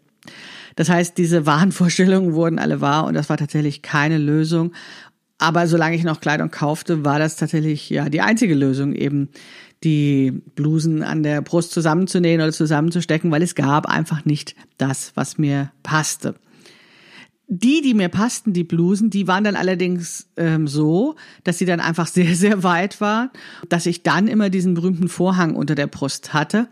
Das 0.77 0.89
heißt, 0.89 1.19
diese 1.19 1.45
Wahnvorstellungen 1.45 2.33
wurden 2.33 2.59
alle 2.59 2.81
wahr 2.81 3.05
und 3.05 3.15
das 3.15 3.29
war 3.29 3.37
tatsächlich 3.37 3.83
keine 3.83 4.17
Lösung. 4.17 4.73
Aber 5.39 5.67
solange 5.67 5.97
ich 5.97 6.03
noch 6.03 6.21
Kleidung 6.21 6.51
kaufte, 6.51 7.05
war 7.05 7.19
das 7.19 7.37
tatsächlich 7.37 7.91
ja 7.91 8.09
die 8.09 8.21
einzige 8.21 8.55
Lösung, 8.55 8.95
eben 8.95 9.29
die 9.85 10.33
Blusen 10.55 11.03
an 11.03 11.23
der 11.23 11.41
Brust 11.43 11.73
zusammenzunähen 11.73 12.41
oder 12.41 12.53
zusammenzustecken, 12.53 13.31
weil 13.31 13.43
es 13.43 13.55
gab 13.55 13.87
einfach 13.87 14.25
nicht 14.25 14.57
das, 14.77 15.13
was 15.15 15.39
mir 15.39 15.71
passte. 15.83 16.35
Die, 17.51 17.81
die 17.81 17.95
mir 17.95 18.11
passten, 18.11 18.53
die 18.53 18.65
Blusen, 18.65 19.09
die 19.09 19.27
waren 19.27 19.45
dann 19.45 19.57
allerdings 19.57 20.29
ähm, 20.37 20.69
so, 20.69 21.15
dass 21.45 21.57
sie 21.59 21.65
dann 21.65 21.81
einfach 21.81 22.07
sehr, 22.09 22.35
sehr 22.35 22.63
weit 22.63 23.01
waren, 23.01 23.31
dass 23.69 23.87
ich 23.87 24.03
dann 24.03 24.29
immer 24.29 24.51
diesen 24.51 24.75
berühmten 24.75 25.09
Vorhang 25.09 25.55
unter 25.55 25.75
der 25.75 25.87
Brust 25.87 26.35
hatte. 26.35 26.69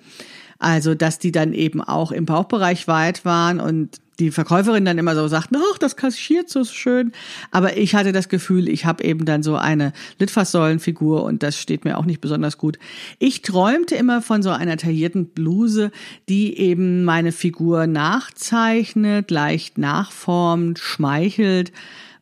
Also, 0.59 0.95
dass 0.95 1.19
die 1.19 1.33
dann 1.33 1.53
eben 1.53 1.83
auch 1.83 2.13
im 2.13 2.25
Bauchbereich 2.25 2.89
weit 2.89 3.25
waren 3.25 3.61
und 3.61 4.01
die 4.19 4.31
Verkäuferin 4.31 4.85
dann 4.85 4.99
immer 4.99 5.15
so 5.15 5.29
sagt, 5.29 5.51
ach, 5.55 5.79
das 5.79 5.97
kaschiert 5.97 6.49
so 6.49 6.65
schön. 6.65 7.13
Aber 7.51 7.77
ich 7.77 7.95
hatte 7.95 8.13
das 8.13 8.29
Gefühl, 8.29 8.69
ich 8.69 8.87
habe 8.87 9.05
eben 9.05 9.25
dann 9.25 9.43
so 9.43 9.57
eine 9.57 9.93
Litfaßsäulenfigur 10.19 11.23
und 11.23 11.43
das 11.43 11.59
steht 11.59 11.85
mir 11.85 11.99
auch 11.99 12.05
nicht 12.05 12.21
besonders 12.21 12.59
gut. 12.59 12.79
Ich 13.19 13.43
träumte 13.43 13.95
immer 13.95 14.23
von 14.23 14.43
so 14.43 14.51
einer 14.51 14.77
taillierten 14.77 15.27
Bluse, 15.27 15.91
die 16.29 16.59
eben 16.59 17.05
meine 17.05 17.33
Figur 17.33 17.87
nachzeichnet, 17.87 19.31
leicht 19.31 19.79
nachformt, 19.79 20.79
schmeichelt 20.79 21.73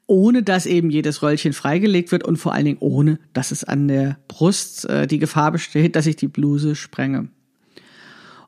ohne 0.07 0.43
dass 0.43 0.67
eben 0.67 0.91
jedes 0.91 1.23
Röllchen 1.23 1.55
freigelegt 1.55 2.13
wird 2.13 2.25
und 2.25 2.37
vor 2.37 2.53
allen 2.53 2.67
Dingen 2.67 2.79
ohne, 2.81 3.19
dass 3.33 3.51
es 3.51 3.65
an 3.65 3.89
der 3.89 4.19
Brust 4.29 4.85
äh, 4.85 5.07
die 5.07 5.19
Gefahr 5.19 5.51
besteht, 5.51 5.97
dass 5.97 6.07
ich 6.07 6.17
die 6.17 6.29
Bluse 6.29 6.77
sprenge. 6.77 7.29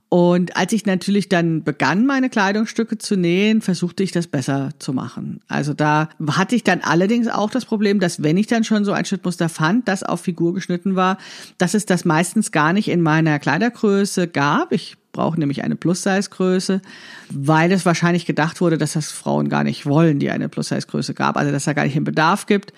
Und 0.09 0.57
als 0.57 0.73
ich 0.73 0.87
natürlich 0.87 1.29
dann 1.29 1.65
begann, 1.65 2.07
meine 2.07 2.31
Kleidungsstücke 2.31 2.97
zu 2.97 3.17
nähen, 3.17 3.61
versuchte 3.61 4.05
ich 4.05 4.13
das 4.13 4.29
besser 4.29 4.71
zu 4.79 4.93
machen. 4.93 5.41
Also 5.49 5.75
da 5.75 6.09
hatte 6.31 6.55
ich 6.55 6.63
dann 6.63 6.81
allerdings 6.83 7.27
auch 7.27 7.51
das 7.51 7.65
Problem, 7.65 7.99
dass 7.99 8.23
wenn 8.23 8.37
ich 8.37 8.47
dann 8.47 8.63
schon 8.63 8.85
so 8.85 8.93
ein 8.93 9.05
Schnittmuster 9.05 9.49
fand, 9.49 9.89
das 9.89 10.05
auf 10.05 10.21
Figur 10.21 10.55
geschnitten 10.55 10.95
war, 10.95 11.19
dass 11.59 11.75
es 11.75 11.87
das 11.87 12.05
meistens 12.05 12.53
gar 12.53 12.73
nicht 12.73 12.87
in 12.89 13.03
meiner 13.03 13.41
Kleidergröße 13.41 14.29
gab. 14.29 14.71
Ich 14.71 14.97
brauche 15.11 15.41
nämlich 15.41 15.65
eine 15.65 15.75
Plus-Size-Größe, 15.75 16.83
weil 17.31 17.73
es 17.73 17.85
wahrscheinlich 17.85 18.27
gedacht 18.27 18.61
wurde, 18.61 18.79
dass 18.79 18.93
das 18.93 19.11
Frauen 19.11 19.49
gar 19.49 19.65
nicht 19.65 19.87
wollen, 19.87 20.21
die 20.21 20.31
eine 20.31 20.49
Plus-Size-Größe 20.49 21.15
gab, 21.15 21.37
also 21.37 21.51
dass 21.51 21.65
da 21.65 21.73
gar 21.73 21.85
nicht 21.85 21.97
einen 21.97 22.05
Bedarf 22.05 22.47
gibt 22.47 22.73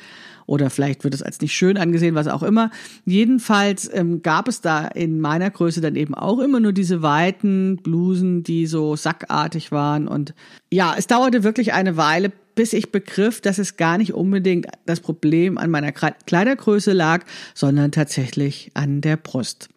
oder 0.49 0.71
vielleicht 0.71 1.05
wird 1.05 1.13
es 1.13 1.23
als 1.23 1.41
nicht 1.41 1.53
schön 1.53 1.77
angesehen, 1.77 2.15
was 2.15 2.27
auch 2.27 2.43
immer. 2.43 2.71
Jedenfalls 3.05 3.89
ähm, 3.93 4.23
gab 4.23 4.49
es 4.49 4.63
da 4.63 4.87
in 4.87 5.21
meiner 5.21 5.51
Größe 5.51 5.83
dann 5.83 5.95
eben 5.95 6.15
auch 6.15 6.39
immer 6.39 6.59
nur 6.59 6.73
diese 6.73 7.03
weiten 7.03 7.77
Blusen, 7.77 8.43
die 8.43 8.67
so 8.67 8.97
sackartig 8.97 9.73
waren. 9.73 10.09
Und 10.09 10.35
ja, 10.73 10.95
es 10.97 11.07
dauerte 11.07 11.45
wirklich 11.45 11.75
eine 11.75 11.99
Weile, 11.99 12.33
bis 12.55 12.73
ich 12.73 12.91
begriff, 12.91 13.43
dass 13.43 13.59
es 13.59 13.77
gar 13.77 13.99
nicht 13.99 14.15
unbedingt 14.15 14.67
das 14.87 15.01
Problem 15.01 15.59
an 15.59 15.71
meiner 15.71 15.93
Kleidergröße 15.93 16.93
lag, 16.93 17.25
sondern 17.55 17.93
tatsächlich 17.93 18.71
an 18.73 19.03
der 19.03 19.19
Brust. 19.19 19.69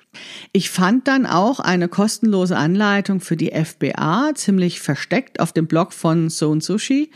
Ich 0.54 0.70
fand 0.70 1.08
dann 1.08 1.26
auch 1.26 1.60
eine 1.60 1.90
kostenlose 1.90 2.56
Anleitung 2.56 3.20
für 3.20 3.36
die 3.36 3.52
FBA 3.52 4.32
ziemlich 4.36 4.80
versteckt 4.80 5.42
auf 5.42 5.52
dem 5.52 5.68
Blog 5.68 5.92
von 5.92 6.30
Soun 6.30 6.62
Sushi 6.62 7.12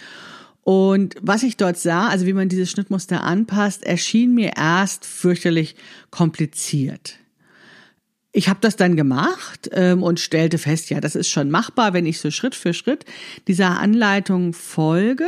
und 0.65 1.13
was 1.21 1.43
ich 1.43 1.57
dort 1.57 1.77
sah, 1.77 2.07
also 2.07 2.25
wie 2.25 2.33
man 2.33 2.49
dieses 2.49 2.71
Schnittmuster 2.71 3.23
anpasst, 3.23 3.83
erschien 3.83 4.33
mir 4.33 4.53
erst 4.57 5.05
fürchterlich 5.05 5.75
kompliziert. 6.09 7.19
Ich 8.31 8.49
habe 8.49 8.61
das 8.61 8.75
dann 8.75 8.95
gemacht 8.95 9.69
ähm, 9.73 10.01
und 10.01 10.19
stellte 10.19 10.57
fest, 10.57 10.89
ja, 10.89 10.99
das 10.99 11.15
ist 11.15 11.29
schon 11.29 11.51
machbar, 11.51 11.93
wenn 11.93 12.07
ich 12.07 12.19
so 12.19 12.31
Schritt 12.31 12.55
für 12.55 12.73
Schritt 12.73 13.05
dieser 13.47 13.79
Anleitung 13.79 14.53
folge. 14.53 15.27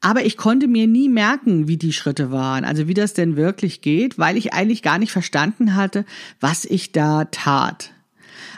Aber 0.00 0.24
ich 0.24 0.38
konnte 0.38 0.68
mir 0.68 0.86
nie 0.86 1.10
merken, 1.10 1.68
wie 1.68 1.76
die 1.76 1.92
Schritte 1.92 2.30
waren, 2.30 2.64
also 2.64 2.88
wie 2.88 2.94
das 2.94 3.12
denn 3.12 3.36
wirklich 3.36 3.82
geht, 3.82 4.16
weil 4.16 4.38
ich 4.38 4.54
eigentlich 4.54 4.80
gar 4.80 4.98
nicht 4.98 5.12
verstanden 5.12 5.74
hatte, 5.74 6.06
was 6.40 6.64
ich 6.64 6.92
da 6.92 7.26
tat. 7.26 7.92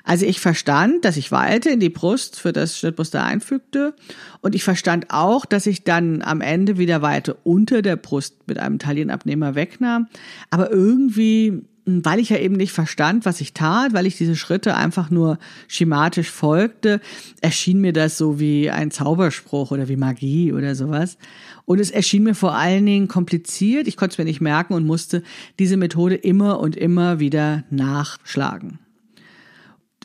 Also 0.05 0.27
ich 0.27 0.39
verstand, 0.39 1.07
dass 1.07 1.17
ich 1.17 1.33
Weite 1.33 1.71
in 1.71 1.81
die 1.81 1.89
Brust 1.89 2.39
für 2.39 2.53
das 2.53 2.79
Schnittmuster 2.79 3.25
einfügte 3.25 3.95
und 4.43 4.55
ich 4.55 4.63
verstand 4.63 5.07
auch, 5.09 5.47
dass 5.47 5.67
ich 5.67 5.83
dann 5.83 6.21
am 6.21 6.43
Ende 6.43 6.77
wieder 6.77 7.01
Weite 7.01 7.35
unter 7.43 7.81
der 7.81 7.97
Brust 7.97 8.47
mit 8.47 8.59
einem 8.59 8.79
Taillenabnehmer 8.79 9.55
wegnahm. 9.55 10.09
Aber 10.51 10.71
irgendwie 10.71 11.63
weil 11.87 12.19
ich 12.19 12.31
ja 12.31 12.39
eben 12.39 12.55
nicht 12.55 12.73
verstand, 12.73 13.27
was 13.27 13.41
ich 13.43 13.53
tat, 13.53 13.93
weil 13.93 14.07
ich 14.07 14.17
diese 14.17 14.37
Schritte 14.37 14.75
einfach 14.75 15.11
nur 15.11 15.39
schematisch 15.69 16.31
folgte, 16.31 17.01
erschien 17.43 17.79
mir 17.79 17.93
das 17.93 18.17
so 18.17 18.41
wie 18.41 18.71
ein 18.71 18.91
Zauberspruch 18.91 19.71
oder 19.71 19.87
wie 19.89 19.97
Magie 19.97 20.53
oder 20.55 20.75
sowas. 20.75 21.19
Und 21.67 21.81
es 21.81 21.91
erschien 21.91 22.23
mir 22.23 22.35
vor 22.35 22.55
allen 22.55 22.87
Dingen 22.87 23.09
kompliziert. 23.09 23.87
Ich 23.87 23.99
konnte 23.99 24.15
es 24.15 24.19
mir 24.19 24.25
nicht 24.25 24.41
merken 24.41 24.73
und 24.73 24.87
musste 24.87 25.23
diese 25.59 25.77
Methode 25.77 26.15
immer 26.15 26.59
und 26.59 26.75
immer 26.75 27.21
wieder 27.21 27.65
nachschlagen 27.69 28.79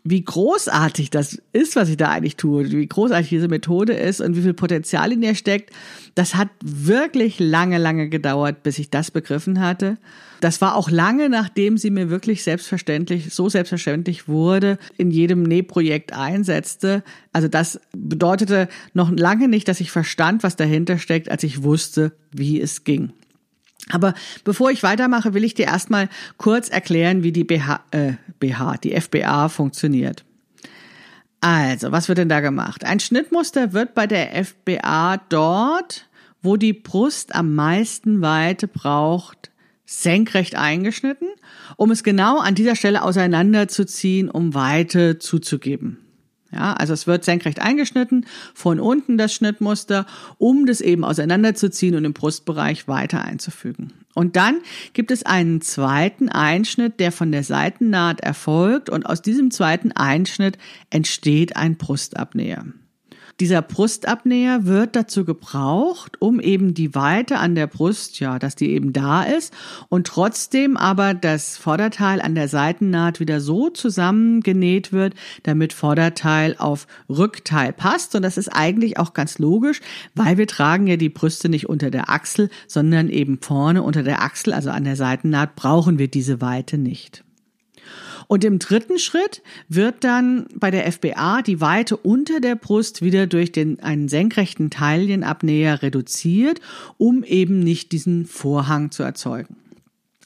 wie 0.10 0.24
großartig 0.24 1.12
das 1.12 1.40
ist, 1.54 1.76
was 1.76 1.90
ich 1.90 1.98
da 1.98 2.10
eigentlich 2.10 2.36
tue, 2.36 2.72
wie 2.72 2.88
großartig 2.88 3.30
diese 3.30 3.48
Methode 3.48 3.94
ist 3.94 4.22
und 4.22 4.36
wie 4.36 4.42
viel 4.42 4.54
Potenzial 4.54 5.12
in 5.12 5.22
ihr 5.22 5.36
steckt, 5.36 5.72
das 6.16 6.36
hat 6.36 6.50
wirklich 6.64 7.40
lange, 7.40 7.78
lange 7.78 8.10
gedauert, 8.10 8.64
bis 8.64 8.80
ich 8.80 8.90
das 8.90 9.12
begriffen 9.12 9.60
hatte. 9.60 9.98
Das 10.42 10.62
war 10.62 10.76
auch 10.76 10.90
lange, 10.90 11.30
nachdem 11.30 11.78
sie 11.78 11.92
mir 11.92 12.10
wirklich 12.10 12.44
selbstverständlich, 12.44 13.34
so 13.34 13.50
selbstverständlich 13.50 14.28
wurde, 14.28 14.80
in 14.98 15.12
jedem 15.12 15.44
Nähprojekt 15.44 16.14
einsetzte. 16.14 17.04
Also 17.32 17.48
das 17.48 17.80
bedeutete 17.96 18.68
noch 18.94 19.12
lange 19.12 19.48
nicht, 19.48 19.68
dass 19.68 19.80
ich 19.80 19.92
verstand, 19.92 20.42
was 20.44 20.56
dahinter 20.56 20.98
steckt, 20.98 21.30
als 21.30 21.44
ich 21.44 21.62
wusste, 21.62 22.14
wie 22.32 22.60
es 22.60 22.84
ging. 22.84 23.12
Aber 23.92 24.14
bevor 24.44 24.72
ich 24.72 24.84
weitermache, 24.84 25.34
will 25.34 25.44
ich 25.44 25.54
dir 25.54 25.66
erstmal 25.66 26.10
kurz 26.38 26.70
erklären, 26.70 27.24
wie 27.24 27.32
die 27.32 27.44
BH, 27.44 27.82
äh, 27.92 28.14
BH, 28.40 28.78
die 28.78 29.00
FBA 29.00 29.50
funktioniert. 29.50 30.24
Also, 31.42 31.92
was 31.92 32.08
wird 32.08 32.18
denn 32.18 32.30
da 32.30 32.42
gemacht? 32.42 32.84
Ein 32.84 33.00
Schnittmuster 33.00 33.74
wird 33.74 33.96
bei 33.96 34.08
der 34.08 34.44
FBA 34.44 35.18
dort, 35.30 36.08
wo 36.42 36.58
die 36.58 36.74
Brust 36.74 37.34
am 37.34 37.56
meisten 37.56 38.22
Weite 38.22 38.68
braucht, 38.68 39.52
senkrecht 39.86 40.56
eingeschnitten, 40.56 41.28
um 41.78 41.92
es 41.92 42.04
genau 42.04 42.40
an 42.40 42.56
dieser 42.56 42.76
Stelle 42.76 43.04
auseinanderzuziehen, 43.04 44.30
um 44.30 44.54
Weite 44.54 45.18
zuzugeben. 45.18 45.98
Ja, 46.52 46.74
also 46.74 46.94
es 46.94 47.06
wird 47.06 47.24
senkrecht 47.24 47.62
eingeschnitten, 47.62 48.26
von 48.56 48.80
unten 48.80 49.18
das 49.18 49.34
Schnittmuster, 49.34 50.06
um 50.38 50.66
das 50.66 50.82
eben 50.82 51.04
auseinanderzuziehen 51.04 51.96
und 51.96 52.06
im 52.06 52.14
Brustbereich 52.14 52.88
weiter 52.88 53.24
einzufügen. 53.24 53.94
Und 54.16 54.36
dann 54.36 54.62
gibt 54.94 55.12
es 55.12 55.24
einen 55.24 55.62
zweiten 55.62 56.30
Einschnitt, 56.30 57.00
der 57.00 57.12
von 57.12 57.32
der 57.32 57.44
Seitennaht 57.44 58.22
erfolgt 58.22 58.90
und 58.90 59.06
aus 59.06 59.22
diesem 59.22 59.52
zweiten 59.52 59.92
Einschnitt 59.92 60.58
entsteht 60.90 61.56
ein 61.56 61.78
Brustabnäher. 61.78 62.66
Dieser 63.40 63.62
Brustabnäher 63.62 64.66
wird 64.66 64.98
dazu 64.98 65.24
gebraucht, 65.24 66.22
um 66.22 66.42
eben 66.42 66.74
die 66.74 66.94
Weite 66.94 67.38
an 67.38 67.56
der 67.56 67.68
Brust, 67.68 68.20
ja, 68.20 68.38
dass 68.38 68.58
die 68.58 68.72
eben 68.72 68.92
da 68.92 69.24
ist 69.24 69.54
und 69.88 70.08
trotzdem 70.08 70.76
aber 70.76 71.14
das 71.14 71.56
Vorderteil 71.56 72.20
an 72.20 72.36
der 72.36 72.50
Seitennaht 72.50 73.22
wieder 73.22 73.40
so 73.40 73.70
zusammengenäht 73.70 74.92
wird, 74.92 75.14
damit 75.44 75.72
Vorderteil 75.72 76.58
auf 76.58 76.86
Rückteil 77.08 77.72
passt. 77.72 78.14
Und 78.14 78.24
das 78.24 78.38
ist 78.38 78.50
eigentlich 78.50 78.98
auch 78.98 79.14
ganz 79.14 79.40
logisch, 79.40 79.80
weil 80.16 80.38
wir 80.38 80.48
tragen 80.48 80.88
ja 80.88 80.98
die 80.98 81.08
Brüste 81.08 81.48
nicht 81.48 81.70
unter 81.70 81.92
der 81.92 82.10
Achsel, 82.10 82.50
sondern 82.68 83.10
eben 83.10 83.40
vorne 83.42 83.84
unter 83.84 84.04
der 84.04 84.22
Achsel, 84.22 84.52
also 84.52 84.70
an 84.70 84.84
der 84.84 84.98
Seitennaht 84.98 85.56
brauchen 85.56 85.98
wir 85.98 86.10
diese 86.10 86.42
Weite 86.42 86.78
nicht. 86.78 87.24
Und 88.32 88.44
im 88.44 88.60
dritten 88.60 89.00
Schritt 89.00 89.42
wird 89.70 90.04
dann 90.04 90.46
bei 90.54 90.70
der 90.70 90.90
FBA 90.92 91.42
die 91.42 91.62
Weite 91.62 91.98
unter 91.98 92.40
der 92.40 92.56
Brust 92.56 93.02
wieder 93.02 93.26
durch 93.26 93.52
den, 93.52 93.80
einen 93.80 94.08
senkrechten 94.08 94.70
Taillenabnäher 94.70 95.82
reduziert, 95.82 96.62
um 97.00 97.24
eben 97.24 97.60
nicht 97.60 97.92
diesen 97.92 98.28
Vorhang 98.28 98.92
zu 98.92 99.02
erzeugen. 99.02 99.56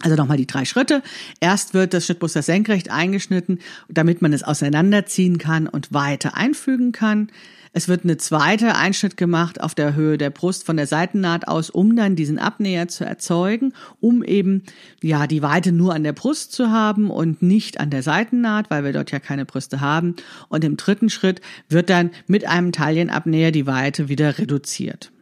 Also 0.04 0.18
nochmal 0.18 0.36
die 0.36 0.46
drei 0.46 0.66
Schritte. 0.66 1.02
Erst 1.40 1.74
wird 1.74 1.94
das 1.94 2.06
Schnittmuster 2.06 2.42
senkrecht 2.42 2.92
eingeschnitten, 2.92 3.60
damit 3.88 4.22
man 4.22 4.34
es 4.34 4.44
auseinanderziehen 4.44 5.38
kann 5.38 5.66
und 5.66 5.94
weiter 5.94 6.36
einfügen 6.36 6.92
kann. 6.92 7.30
Es 7.72 7.88
wird 7.88 8.04
eine 8.04 8.18
zweite 8.18 8.76
Einschnitt 8.76 9.16
gemacht 9.16 9.62
auf 9.62 9.76
der 9.76 9.96
Höhe 9.96 10.18
der 10.18 10.30
Brust 10.30 10.66
von 10.66 10.76
der 10.76 10.88
Seitennaht 10.88 11.48
aus, 11.48 11.70
um 11.70 11.96
dann 11.96 12.18
diesen 12.18 12.38
Abnäher 12.38 12.90
zu 12.90 13.06
erzeugen, 13.06 13.74
um 14.02 14.26
eben 14.26 14.64
ja 15.02 15.26
die 15.26 15.42
Weite 15.42 15.72
nur 15.72 15.96
an 15.96 16.04
der 16.04 16.12
Brust 16.12 16.52
zu 16.52 16.70
haben 16.70 17.10
und 17.10 17.42
nicht 17.42 17.80
an 17.80 17.90
der 17.90 18.04
Seitennaht, 18.04 18.70
weil 18.70 18.84
wir 18.84 18.92
dort 18.92 19.12
ja 19.12 19.20
keine 19.20 19.46
Brüste 19.46 19.80
haben. 19.80 20.18
Und 20.50 20.66
im 20.66 20.76
dritten 20.76 21.10
Schritt 21.10 21.40
wird 21.70 21.90
dann 21.90 22.12
mit 22.28 22.46
einem 22.46 22.74
Taillenabnäher 22.74 23.52
die 23.52 23.68
Weite 23.68 24.10
wieder 24.10 24.38
reduziert. 24.38 25.14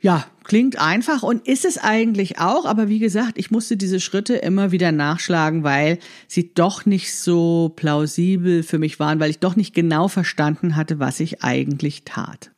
Ja, 0.00 0.26
klingt 0.44 0.78
einfach 0.78 1.22
und 1.22 1.48
ist 1.48 1.64
es 1.64 1.78
eigentlich 1.78 2.38
auch, 2.38 2.66
aber 2.66 2.88
wie 2.88 2.98
gesagt, 2.98 3.38
ich 3.38 3.50
musste 3.50 3.76
diese 3.76 3.98
Schritte 3.98 4.36
immer 4.36 4.70
wieder 4.70 4.92
nachschlagen, 4.92 5.64
weil 5.64 5.98
sie 6.28 6.52
doch 6.52 6.86
nicht 6.86 7.14
so 7.14 7.72
plausibel 7.74 8.62
für 8.62 8.78
mich 8.78 9.00
waren, 9.00 9.20
weil 9.20 9.30
ich 9.30 9.38
doch 9.38 9.56
nicht 9.56 9.74
genau 9.74 10.08
verstanden 10.08 10.76
hatte, 10.76 10.98
was 10.98 11.18
ich 11.20 11.42
eigentlich 11.42 12.04
tat. 12.04 12.50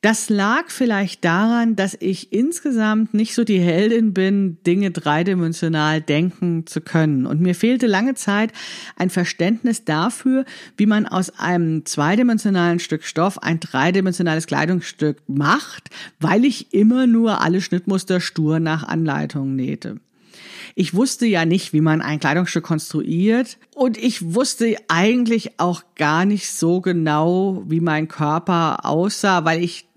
Das 0.00 0.30
lag 0.30 0.70
vielleicht 0.70 1.24
daran, 1.24 1.74
dass 1.74 1.96
ich 1.98 2.32
insgesamt 2.32 3.14
nicht 3.14 3.34
so 3.34 3.42
die 3.42 3.58
Heldin 3.58 4.14
bin, 4.14 4.58
Dinge 4.64 4.92
dreidimensional 4.92 6.00
denken 6.00 6.66
zu 6.66 6.80
können. 6.80 7.26
Und 7.26 7.40
mir 7.40 7.56
fehlte 7.56 7.88
lange 7.88 8.14
Zeit 8.14 8.52
ein 8.94 9.10
Verständnis 9.10 9.84
dafür, 9.84 10.44
wie 10.76 10.86
man 10.86 11.06
aus 11.06 11.30
einem 11.30 11.84
zweidimensionalen 11.84 12.78
Stück 12.78 13.02
Stoff 13.02 13.42
ein 13.42 13.58
dreidimensionales 13.58 14.46
Kleidungsstück 14.46 15.20
macht, 15.26 15.90
weil 16.20 16.44
ich 16.44 16.72
immer 16.72 17.08
nur 17.08 17.40
alle 17.40 17.60
Schnittmuster 17.60 18.20
stur 18.20 18.60
nach 18.60 18.84
Anleitung 18.84 19.56
nähte. 19.56 19.98
Ich 20.76 20.94
wusste 20.94 21.26
ja 21.26 21.44
nicht, 21.44 21.72
wie 21.72 21.80
man 21.80 22.00
ein 22.00 22.20
Kleidungsstück 22.20 22.62
konstruiert 22.62 23.58
und 23.74 23.98
ich 23.98 24.34
wusste 24.34 24.76
eigentlich 24.86 25.58
auch 25.58 25.82
gar 25.96 26.24
nicht 26.24 26.52
so 26.52 26.80
genau, 26.80 27.64
wie 27.66 27.80
mein 27.80 28.06
Körper 28.06 28.84
aussah, 28.84 29.44
weil 29.44 29.64
ich 29.64 29.87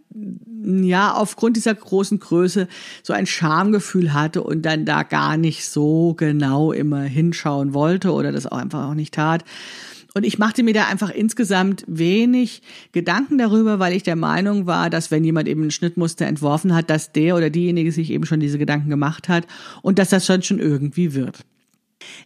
ja, 0.63 1.13
aufgrund 1.13 1.57
dieser 1.57 1.73
großen 1.73 2.19
Größe 2.19 2.67
so 3.03 3.13
ein 3.13 3.25
Schamgefühl 3.25 4.13
hatte 4.13 4.43
und 4.43 4.63
dann 4.63 4.85
da 4.85 5.03
gar 5.03 5.37
nicht 5.37 5.67
so 5.67 6.13
genau 6.15 6.71
immer 6.71 7.01
hinschauen 7.01 7.73
wollte 7.73 8.11
oder 8.11 8.31
das 8.31 8.47
auch 8.47 8.57
einfach 8.57 8.89
auch 8.89 8.93
nicht 8.93 9.13
tat. 9.13 9.43
Und 10.13 10.25
ich 10.25 10.37
machte 10.37 10.63
mir 10.63 10.73
da 10.73 10.87
einfach 10.87 11.09
insgesamt 11.09 11.85
wenig 11.87 12.61
Gedanken 12.91 13.37
darüber, 13.37 13.79
weil 13.79 13.93
ich 13.93 14.03
der 14.03 14.17
Meinung 14.17 14.65
war, 14.65 14.89
dass 14.89 15.09
wenn 15.09 15.23
jemand 15.23 15.47
eben 15.47 15.63
ein 15.63 15.71
Schnittmuster 15.71 16.27
entworfen 16.27 16.75
hat, 16.75 16.89
dass 16.89 17.13
der 17.13 17.37
oder 17.37 17.49
diejenige 17.49 17.91
sich 17.93 18.11
eben 18.11 18.25
schon 18.25 18.41
diese 18.41 18.57
Gedanken 18.57 18.89
gemacht 18.89 19.29
hat 19.29 19.47
und 19.81 19.99
dass 19.99 20.09
das 20.09 20.25
schon 20.25 20.43
schon 20.43 20.59
irgendwie 20.59 21.13
wird. 21.13 21.45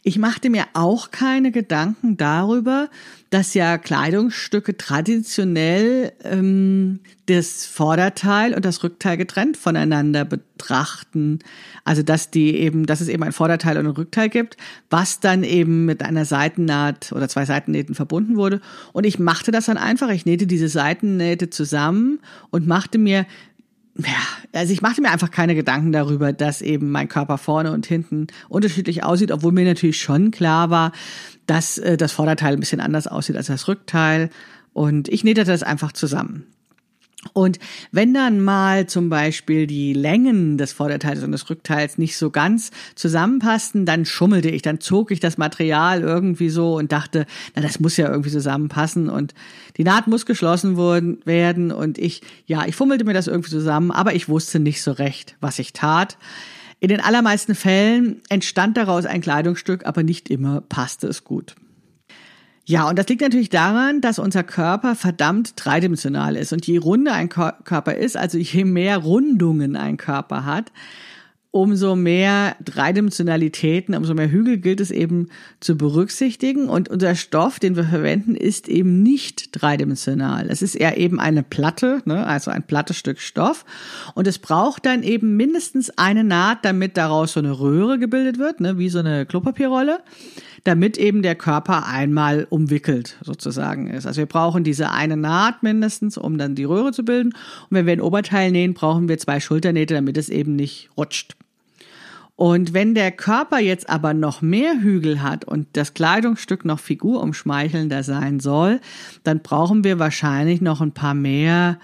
Ich 0.04 0.18
machte 0.18 0.50
mir 0.50 0.66
auch 0.74 1.12
keine 1.12 1.52
Gedanken 1.52 2.18
darüber, 2.18 2.90
dass 3.30 3.54
ja 3.54 3.78
Kleidungsstücke 3.78 4.78
traditionell 4.78 6.14
ähm, 6.24 7.00
das 7.26 7.66
Vorderteil 7.66 8.54
und 8.54 8.64
das 8.64 8.84
Rückteil 8.84 9.18
getrennt 9.18 9.58
voneinander 9.58 10.26
betrachten. 10.26 11.40
Also 11.84 12.04
dass 12.04 12.32
die 12.32 12.56
eben, 12.56 12.86
dass 12.86 13.02
es 13.02 13.08
eben 13.08 13.24
ein 13.24 13.32
Vorderteil 13.32 13.78
und 13.78 13.88
ein 13.88 13.92
Rückteil 13.92 14.30
gibt, 14.30 14.58
was 14.90 15.20
dann 15.20 15.44
eben 15.44 15.86
mit 15.86 16.04
einer 16.04 16.26
Seitennaht 16.26 17.12
oder 17.12 17.28
zwei 17.28 17.46
Seitennähten 17.46 17.96
verbunden 17.96 18.38
wurde. 18.38 18.62
Und 18.94 19.06
ich 19.06 19.20
machte 19.20 19.52
das 19.52 19.66
dann 19.66 19.78
einfach. 19.78 20.10
Ich 20.10 20.26
nähte 20.26 20.48
diese 20.48 20.70
Seitennähte 20.70 21.50
zusammen 21.50 22.20
und 22.52 22.68
machte 22.68 22.98
mir 22.98 23.26
ja, 23.98 24.10
also 24.54 24.74
ich 24.74 24.82
machte 24.82 25.02
mir 25.02 25.12
einfach 25.12 25.32
keine 25.32 25.56
Gedanken 25.56 25.92
darüber, 25.92 26.34
dass 26.34 26.62
eben 26.62 26.92
mein 26.92 27.08
Körper 27.08 27.38
vorne 27.38 27.72
und 27.72 27.86
hinten 27.86 28.28
unterschiedlich 28.50 29.04
aussieht, 29.04 29.32
obwohl 29.32 29.54
mir 29.54 29.66
natürlich 29.66 30.02
schon 30.02 30.32
klar 30.32 30.70
war, 30.70 30.92
dass 31.46 31.78
äh, 31.78 31.96
das 31.96 32.12
Vorderteil 32.12 32.54
ein 32.54 32.60
bisschen 32.60 32.82
anders 32.82 33.08
aussieht 33.08 33.38
als 33.38 33.48
das 33.48 33.68
Rückteil. 33.68 34.30
Und 34.74 35.08
ich 35.08 35.24
nähte 35.24 35.46
das 35.46 35.64
einfach 35.64 35.94
zusammen. 35.94 36.46
Und 37.34 37.60
wenn 37.92 38.14
dann 38.14 38.42
mal 38.42 38.88
zum 38.88 39.10
Beispiel 39.10 39.68
die 39.68 39.94
Längen 39.94 40.58
des 40.58 40.74
Vorderteils 40.74 41.24
und 41.24 41.32
des 41.32 41.50
Rückteils 41.50 41.98
nicht 41.98 42.18
so 42.18 42.30
ganz 42.30 42.72
zusammenpassten, 42.96 43.86
dann 43.86 44.06
schummelte 44.06 44.50
ich, 44.50 44.62
dann 44.62 44.80
zog 44.80 45.12
ich 45.12 45.20
das 45.20 45.38
Material 45.38 46.02
irgendwie 46.02 46.50
so 46.50 46.76
und 46.76 46.92
dachte, 46.92 47.26
na, 47.56 47.62
das 47.62 47.80
muss 47.80 47.98
ja 47.98 48.10
irgendwie 48.10 48.32
zusammenpassen 48.32 49.10
und 49.10 49.34
die 49.78 49.84
Naht 49.84 50.08
muss 50.08 50.26
geschlossen 50.26 50.78
werden 51.26 51.72
und 51.72 51.98
ich, 51.98 52.22
ja, 52.46 52.66
ich 52.66 52.76
fummelte 52.76 53.06
mir 53.06 53.14
das 53.14 53.28
irgendwie 53.28 53.50
zusammen, 53.50 53.92
aber 53.92 54.14
ich 54.14 54.30
wusste 54.30 54.60
nicht 54.60 54.82
so 54.82 54.92
recht, 54.92 55.36
was 55.42 55.60
ich 55.60 55.74
tat. 55.74 56.18
In 56.80 56.90
den 56.90 57.02
allermeisten 57.02 57.56
Fällen 57.56 58.22
entstand 58.30 58.78
daraus 58.78 59.06
ein 59.06 59.22
Kleidungsstück, 59.22 59.86
aber 59.86 60.04
nicht 60.04 60.30
immer 60.30 60.62
passte 60.62 61.08
es 61.08 61.24
gut. 61.24 61.56
Ja, 62.68 62.90
und 62.90 62.98
das 62.98 63.08
liegt 63.08 63.22
natürlich 63.22 63.50
daran, 63.50 64.02
dass 64.02 64.18
unser 64.18 64.44
Körper 64.44 64.96
verdammt 64.96 65.54
dreidimensional 65.56 66.36
ist. 66.36 66.52
Und 66.52 66.66
je 66.66 66.78
runder 66.80 67.14
ein 67.14 67.30
Körper 67.30 67.94
ist, 67.94 68.18
also 68.18 68.40
je 68.40 68.66
mehr 68.66 68.98
Rundungen 68.98 69.76
ein 69.76 69.98
Körper 69.98 70.46
hat, 70.46 70.72
umso 71.52 71.96
mehr 71.96 72.58
Dreidimensionalitäten, 72.66 73.96
umso 73.96 74.14
mehr 74.16 74.30
Hügel 74.30 74.58
gilt 74.58 74.82
es 74.82 74.90
eben 74.90 75.30
zu 75.60 75.78
berücksichtigen. 75.78 76.68
Und 76.68 76.90
unser 76.90 77.14
Stoff, 77.14 77.60
den 77.60 77.76
wir 77.76 77.86
verwenden, 77.86 78.36
ist 78.36 78.68
eben 78.68 79.04
nicht 79.04 79.50
dreidimensional. 79.52 80.48
Es 80.50 80.64
ist 80.64 80.74
eher 80.74 80.98
eben 80.98 81.20
eine 81.20 81.44
Platte, 81.44 82.02
ne, 82.06 82.26
also 82.26 82.50
ein 82.50 82.64
plattes 82.64 82.98
Stück 82.98 83.22
Stoff. 83.22 83.64
Und 84.16 84.28
es 84.28 84.40
braucht 84.40 84.88
dann 84.88 85.04
eben 85.04 85.38
mindestens 85.38 85.92
eine 85.98 86.24
Naht, 86.24 86.66
damit 86.66 86.98
daraus 86.98 87.34
so 87.34 87.40
eine 87.40 87.58
Röhre 87.60 88.00
gebildet 88.00 88.40
wird, 88.40 88.60
ne, 88.60 88.80
wie 88.80 88.90
so 88.90 89.00
eine 89.00 89.28
Klopapierrolle 89.28 90.00
damit 90.66 90.98
eben 90.98 91.22
der 91.22 91.36
Körper 91.36 91.88
einmal 91.88 92.48
umwickelt 92.50 93.18
sozusagen 93.22 93.88
ist. 93.88 94.06
Also 94.06 94.18
wir 94.18 94.26
brauchen 94.26 94.64
diese 94.64 94.92
eine 94.92 95.16
Naht 95.16 95.64
mindestens, 95.64 96.18
um 96.18 96.38
dann 96.38 96.56
die 96.56 96.64
Röhre 96.64 96.92
zu 96.92 97.06
bilden. 97.06 97.30
Und 97.30 97.70
wenn 97.70 97.86
wir 97.86 97.94
ein 97.94 98.02
Oberteil 98.02 98.52
nähen, 98.52 98.74
brauchen 98.74 99.08
wir 99.08 99.18
zwei 99.20 99.40
Schulternähte, 99.40 99.94
damit 99.94 100.18
es 100.18 100.30
eben 100.30 100.56
nicht 100.56 100.90
rutscht. 100.98 101.36
Und 102.36 102.74
wenn 102.74 102.96
der 102.96 103.12
Körper 103.12 103.60
jetzt 103.60 103.90
aber 103.90 104.14
noch 104.14 104.42
mehr 104.42 104.82
Hügel 104.82 105.22
hat 105.22 105.46
und 105.46 105.68
das 105.74 105.94
Kleidungsstück 105.94 106.66
noch 106.66 106.80
figurumschmeichelnder 106.80 108.04
sein 108.04 108.40
soll, 108.40 108.82
dann 109.24 109.42
brauchen 109.42 109.84
wir 109.84 110.00
wahrscheinlich 110.00 110.62
noch 110.62 110.82
ein 110.82 110.92
paar 110.92 111.14
mehr 111.14 111.80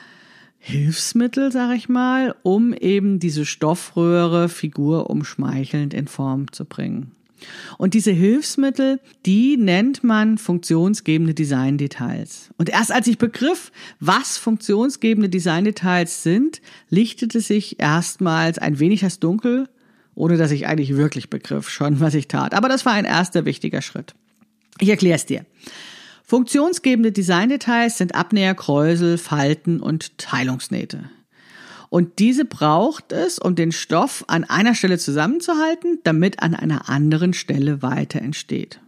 Hilfsmittel, 0.58 1.52
sag 1.52 1.76
ich 1.76 1.88
mal, 1.88 2.36
um 2.42 2.74
eben 2.74 3.20
diese 3.20 3.46
Stoffröhre 3.46 4.50
figurumschmeichelnd 4.50 5.94
in 5.94 6.08
Form 6.08 6.52
zu 6.52 6.66
bringen. 6.66 7.12
Und 7.78 7.94
diese 7.94 8.12
Hilfsmittel, 8.12 9.00
die 9.26 9.58
nennt 9.58 10.04
man 10.04 10.38
funktionsgebende 10.38 11.34
Designdetails. 11.34 12.50
Und 12.58 12.70
erst 12.70 12.92
als 12.92 13.08
ich 13.08 13.18
begriff, 13.18 13.72
was 14.00 14.38
funktionsgebende 14.38 15.30
Designdetails 15.30 16.24
sind, 16.24 16.62
lichtete 16.90 17.42
sich 17.42 17.80
erstmals 17.80 18.58
ein 18.58 18.80
wenig 18.80 19.02
das 19.02 19.20
Dunkel, 19.20 19.68
ohne 20.16 20.38
dass 20.38 20.52
ich 20.52 20.68
eigentlich 20.68 20.96
wirklich 20.96 21.30
begriff 21.30 21.70
schon, 21.70 22.00
was 22.00 22.14
ich 22.14 22.28
tat. 22.28 22.54
Aber 22.54 22.70
das 22.70 22.86
war 22.86 22.94
ein 22.94 23.06
erster 23.06 23.46
wichtiger 23.46 23.82
Schritt. 23.82 24.14
Ich 24.80 24.90
erkläre 24.90 25.16
es 25.16 25.26
dir. 25.26 25.46
Funktionsgebende 26.24 27.12
Designdetails 27.12 27.98
sind 27.98 28.16
Abnäher, 28.16 28.56
Kräusel, 28.56 29.18
Falten 29.18 29.82
und 29.82 30.18
Teilungsnähte. 30.18 31.10
Und 31.92 32.20
diese 32.20 32.46
braucht 32.46 33.12
es, 33.12 33.38
um 33.38 33.54
den 33.54 33.74
Stoff 33.74 34.24
an 34.30 34.46
einer 34.46 34.76
Stelle 34.76 34.98
zusammenzuhalten, 34.98 36.00
damit 36.06 36.42
an 36.42 36.56
einer 36.56 36.88
anderen 36.88 37.34
Stelle 37.34 37.82
weiter 37.82 38.22
entsteht. 38.22 38.80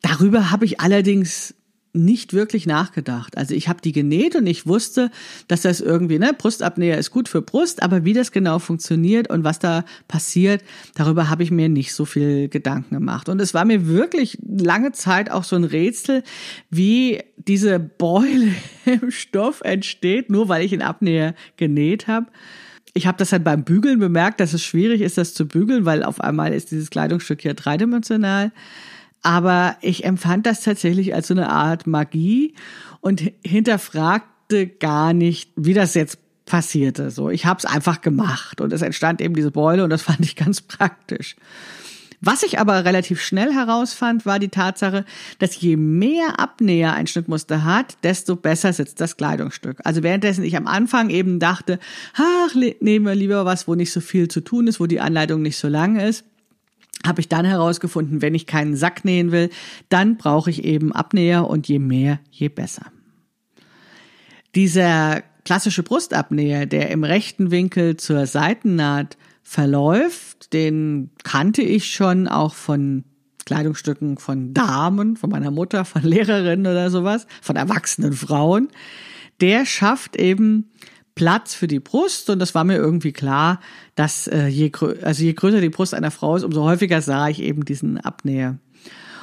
Darüber 0.00 0.50
habe 0.50 0.64
ich 0.64 0.80
allerdings 0.80 1.54
nicht 1.94 2.32
wirklich 2.32 2.66
nachgedacht. 2.66 3.38
Also 3.38 3.54
ich 3.54 3.68
habe 3.68 3.80
die 3.80 3.92
genäht 3.92 4.34
und 4.34 4.46
ich 4.46 4.66
wusste, 4.66 5.10
dass 5.46 5.62
das 5.62 5.80
irgendwie, 5.80 6.18
ne, 6.18 6.34
Brustabnäher 6.36 6.98
ist 6.98 7.12
gut 7.12 7.28
für 7.28 7.40
Brust, 7.40 7.82
aber 7.82 8.04
wie 8.04 8.12
das 8.12 8.32
genau 8.32 8.58
funktioniert 8.58 9.30
und 9.30 9.44
was 9.44 9.60
da 9.60 9.84
passiert, 10.08 10.62
darüber 10.94 11.30
habe 11.30 11.44
ich 11.44 11.52
mir 11.52 11.68
nicht 11.68 11.94
so 11.94 12.04
viel 12.04 12.48
Gedanken 12.48 12.96
gemacht. 12.96 13.28
Und 13.28 13.40
es 13.40 13.54
war 13.54 13.64
mir 13.64 13.86
wirklich 13.86 14.38
lange 14.44 14.90
Zeit 14.90 15.30
auch 15.30 15.44
so 15.44 15.54
ein 15.54 15.64
Rätsel, 15.64 16.24
wie 16.68 17.22
diese 17.36 17.78
Beule 17.78 18.54
im 18.84 19.12
Stoff 19.12 19.60
entsteht, 19.60 20.30
nur 20.30 20.48
weil 20.48 20.64
ich 20.64 20.72
einen 20.72 20.82
Abnäher 20.82 21.34
genäht 21.56 22.08
habe. 22.08 22.26
Ich 22.92 23.06
habe 23.06 23.18
das 23.18 23.30
dann 23.30 23.44
beim 23.44 23.64
Bügeln 23.64 24.00
bemerkt, 24.00 24.40
dass 24.40 24.52
es 24.52 24.64
schwierig 24.64 25.00
ist, 25.00 25.16
das 25.18 25.34
zu 25.34 25.46
bügeln, 25.46 25.84
weil 25.84 26.02
auf 26.02 26.20
einmal 26.20 26.52
ist 26.52 26.72
dieses 26.72 26.90
Kleidungsstück 26.90 27.42
hier 27.42 27.54
dreidimensional. 27.54 28.52
Aber 29.24 29.76
ich 29.80 30.04
empfand 30.04 30.44
das 30.44 30.60
tatsächlich 30.60 31.14
als 31.14 31.28
so 31.28 31.34
eine 31.34 31.48
Art 31.48 31.86
Magie 31.86 32.54
und 33.00 33.32
hinterfragte 33.44 34.68
gar 34.68 35.14
nicht, 35.14 35.50
wie 35.56 35.72
das 35.72 35.94
jetzt 35.94 36.18
passierte. 36.44 37.10
So, 37.10 37.30
ich 37.30 37.46
habe 37.46 37.58
es 37.58 37.64
einfach 37.64 38.02
gemacht 38.02 38.60
und 38.60 38.70
es 38.70 38.82
entstand 38.82 39.22
eben 39.22 39.34
diese 39.34 39.50
Beule 39.50 39.82
und 39.82 39.88
das 39.88 40.02
fand 40.10 40.20
ich 40.20 40.36
ganz 40.36 40.60
praktisch. 40.60 41.36
Was 42.20 42.42
ich 42.42 42.58
aber 42.58 42.84
relativ 42.84 43.22
schnell 43.22 43.52
herausfand, 43.52 44.26
war 44.26 44.38
die 44.38 44.48
Tatsache, 44.48 45.06
dass 45.38 45.58
je 45.58 45.76
mehr 45.76 46.38
Abnäher 46.38 46.92
ein 46.92 47.06
Schnittmuster 47.06 47.64
hat, 47.64 47.96
desto 48.02 48.36
besser 48.36 48.74
sitzt 48.74 49.00
das 49.00 49.16
Kleidungsstück. 49.16 49.78
Also 49.84 50.02
währenddessen 50.02 50.44
ich 50.44 50.56
am 50.56 50.66
Anfang 50.66 51.08
eben 51.08 51.38
dachte, 51.38 51.78
ach, 52.14 52.54
nehmen 52.54 53.06
wir 53.06 53.14
lieber 53.14 53.46
was, 53.46 53.68
wo 53.68 53.74
nicht 53.74 53.92
so 53.92 54.00
viel 54.00 54.28
zu 54.28 54.42
tun 54.42 54.66
ist, 54.66 54.80
wo 54.80 54.86
die 54.86 55.00
Anleitung 55.00 55.40
nicht 55.40 55.56
so 55.56 55.68
lang 55.68 55.96
ist, 55.96 56.24
habe 57.04 57.20
ich 57.20 57.28
dann 57.28 57.44
herausgefunden, 57.44 58.22
wenn 58.22 58.34
ich 58.34 58.46
keinen 58.46 58.76
Sack 58.76 59.04
nähen 59.04 59.32
will, 59.32 59.50
dann 59.88 60.16
brauche 60.16 60.50
ich 60.50 60.64
eben 60.64 60.92
Abnäher 60.92 61.48
und 61.48 61.68
je 61.68 61.78
mehr, 61.78 62.18
je 62.30 62.48
besser. 62.48 62.86
Dieser 64.54 65.22
klassische 65.44 65.82
Brustabnäher, 65.82 66.66
der 66.66 66.90
im 66.90 67.04
rechten 67.04 67.50
Winkel 67.50 67.96
zur 67.96 68.26
Seitennaht 68.26 69.16
verläuft, 69.42 70.52
den 70.52 71.10
kannte 71.22 71.62
ich 71.62 71.92
schon 71.92 72.28
auch 72.28 72.54
von 72.54 73.04
Kleidungsstücken 73.44 74.16
von 74.16 74.54
Damen, 74.54 75.16
von 75.16 75.30
meiner 75.30 75.50
Mutter, 75.50 75.84
von 75.84 76.02
Lehrerinnen 76.02 76.66
oder 76.66 76.90
sowas, 76.90 77.26
von 77.42 77.56
erwachsenen 77.56 78.14
Frauen. 78.14 78.68
Der 79.40 79.66
schafft 79.66 80.16
eben 80.16 80.70
Platz 81.14 81.54
für 81.54 81.68
die 81.68 81.80
Brust 81.80 82.28
und 82.30 82.38
das 82.38 82.54
war 82.54 82.64
mir 82.64 82.76
irgendwie 82.76 83.12
klar, 83.12 83.60
dass 83.94 84.26
äh, 84.26 84.46
je, 84.46 84.72
also 85.02 85.22
je 85.22 85.32
größer 85.32 85.60
die 85.60 85.70
Brust 85.70 85.94
einer 85.94 86.10
Frau 86.10 86.36
ist, 86.36 86.42
umso 86.42 86.64
häufiger 86.64 87.00
sah 87.02 87.28
ich 87.28 87.40
eben 87.40 87.64
diesen 87.64 88.00
Abnäher. 88.00 88.58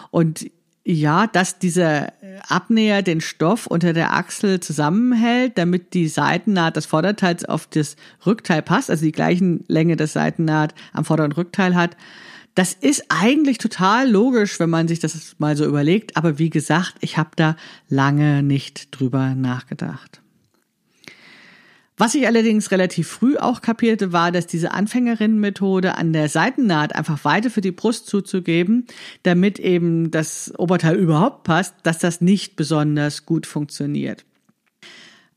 Und 0.10 0.50
ja, 0.84 1.28
dass 1.28 1.60
dieser 1.60 2.14
Abnäher 2.48 3.02
den 3.02 3.22
Stoff 3.22 3.68
unter 3.68 3.94
der 3.94 4.14
Achsel 4.14 4.62
zusammenhält, 4.62 5.58
damit 5.58 5.94
die 5.94 6.08
Seitennaht 6.08 6.76
des 6.76 6.86
Vorderteils 6.86 7.46
auf 7.46 7.68
das 7.68 7.96
Rückteil 8.26 8.62
passt, 8.62 8.90
also 8.90 9.06
die 9.06 9.12
gleichen 9.12 9.64
Länge 9.68 9.96
des 9.96 10.14
Seitennaht 10.14 10.74
am 10.94 11.06
Vorder- 11.06 11.26
und 11.26 11.38
Rückteil 11.38 11.76
hat. 11.76 11.98
Das 12.56 12.74
ist 12.74 13.06
eigentlich 13.10 13.60
total 13.60 14.10
logisch, 14.10 14.60
wenn 14.60 14.70
man 14.70 14.88
sich 14.88 15.00
das 15.00 15.36
mal 15.38 15.56
so 15.56 15.66
überlegt, 15.66 16.18
aber 16.18 16.40
wie 16.40 16.50
gesagt, 16.50 16.96
ich 17.00 17.18
habe 17.18 17.30
da 17.36 17.56
lange 17.88 18.44
nicht 18.44 18.88
drüber 18.92 19.36
nachgedacht. 19.36 20.22
Was 22.02 22.16
ich 22.16 22.26
allerdings 22.26 22.72
relativ 22.72 23.10
früh 23.10 23.38
auch 23.38 23.62
kapierte, 23.62 24.12
war, 24.12 24.32
dass 24.32 24.48
diese 24.48 24.72
Anfängerinnenmethode 24.72 26.00
an 26.00 26.14
der 26.14 26.30
Seitennaht 26.30 26.96
einfach 26.96 27.24
Weite 27.26 27.52
für 27.52 27.62
die 27.62 27.72
Brust 27.72 28.08
zuzugeben, 28.08 28.88
damit 29.22 29.60
eben 29.60 30.10
das 30.10 30.52
Oberteil 30.58 30.96
überhaupt 30.96 31.44
passt, 31.44 31.76
dass 31.84 32.00
das 32.00 32.20
nicht 32.20 32.56
besonders 32.56 33.28
gut 33.28 33.46
funktioniert. 33.46 34.26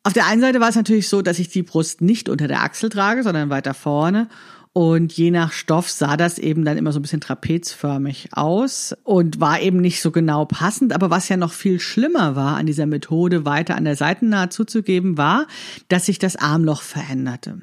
Auf 0.04 0.14
der 0.14 0.24
einen 0.24 0.40
Seite 0.40 0.58
war 0.58 0.70
es 0.70 0.74
natürlich 0.74 1.10
so, 1.10 1.20
dass 1.20 1.38
ich 1.38 1.50
die 1.50 1.62
Brust 1.62 2.00
nicht 2.00 2.30
unter 2.30 2.48
der 2.48 2.62
Achsel 2.62 2.88
trage, 2.88 3.22
sondern 3.24 3.50
weiter 3.50 3.74
vorne 3.74 4.30
und 4.74 5.12
je 5.12 5.30
nach 5.30 5.52
Stoff 5.52 5.88
sah 5.88 6.16
das 6.16 6.36
eben 6.40 6.64
dann 6.64 6.76
immer 6.76 6.90
so 6.90 6.98
ein 6.98 7.02
bisschen 7.02 7.20
trapezförmig 7.20 8.30
aus 8.32 8.92
und 9.04 9.38
war 9.38 9.60
eben 9.60 9.80
nicht 9.80 10.02
so 10.02 10.10
genau 10.10 10.46
passend. 10.46 10.92
Aber 10.92 11.10
was 11.10 11.28
ja 11.28 11.36
noch 11.36 11.52
viel 11.52 11.78
schlimmer 11.78 12.34
war 12.34 12.56
an 12.56 12.66
dieser 12.66 12.86
Methode, 12.86 13.44
weiter 13.44 13.76
an 13.76 13.84
der 13.84 13.94
Seitennaht 13.94 14.52
zuzugeben, 14.52 15.16
war, 15.16 15.46
dass 15.86 16.06
sich 16.06 16.18
das 16.18 16.34
Armloch 16.34 16.82
veränderte. 16.82 17.60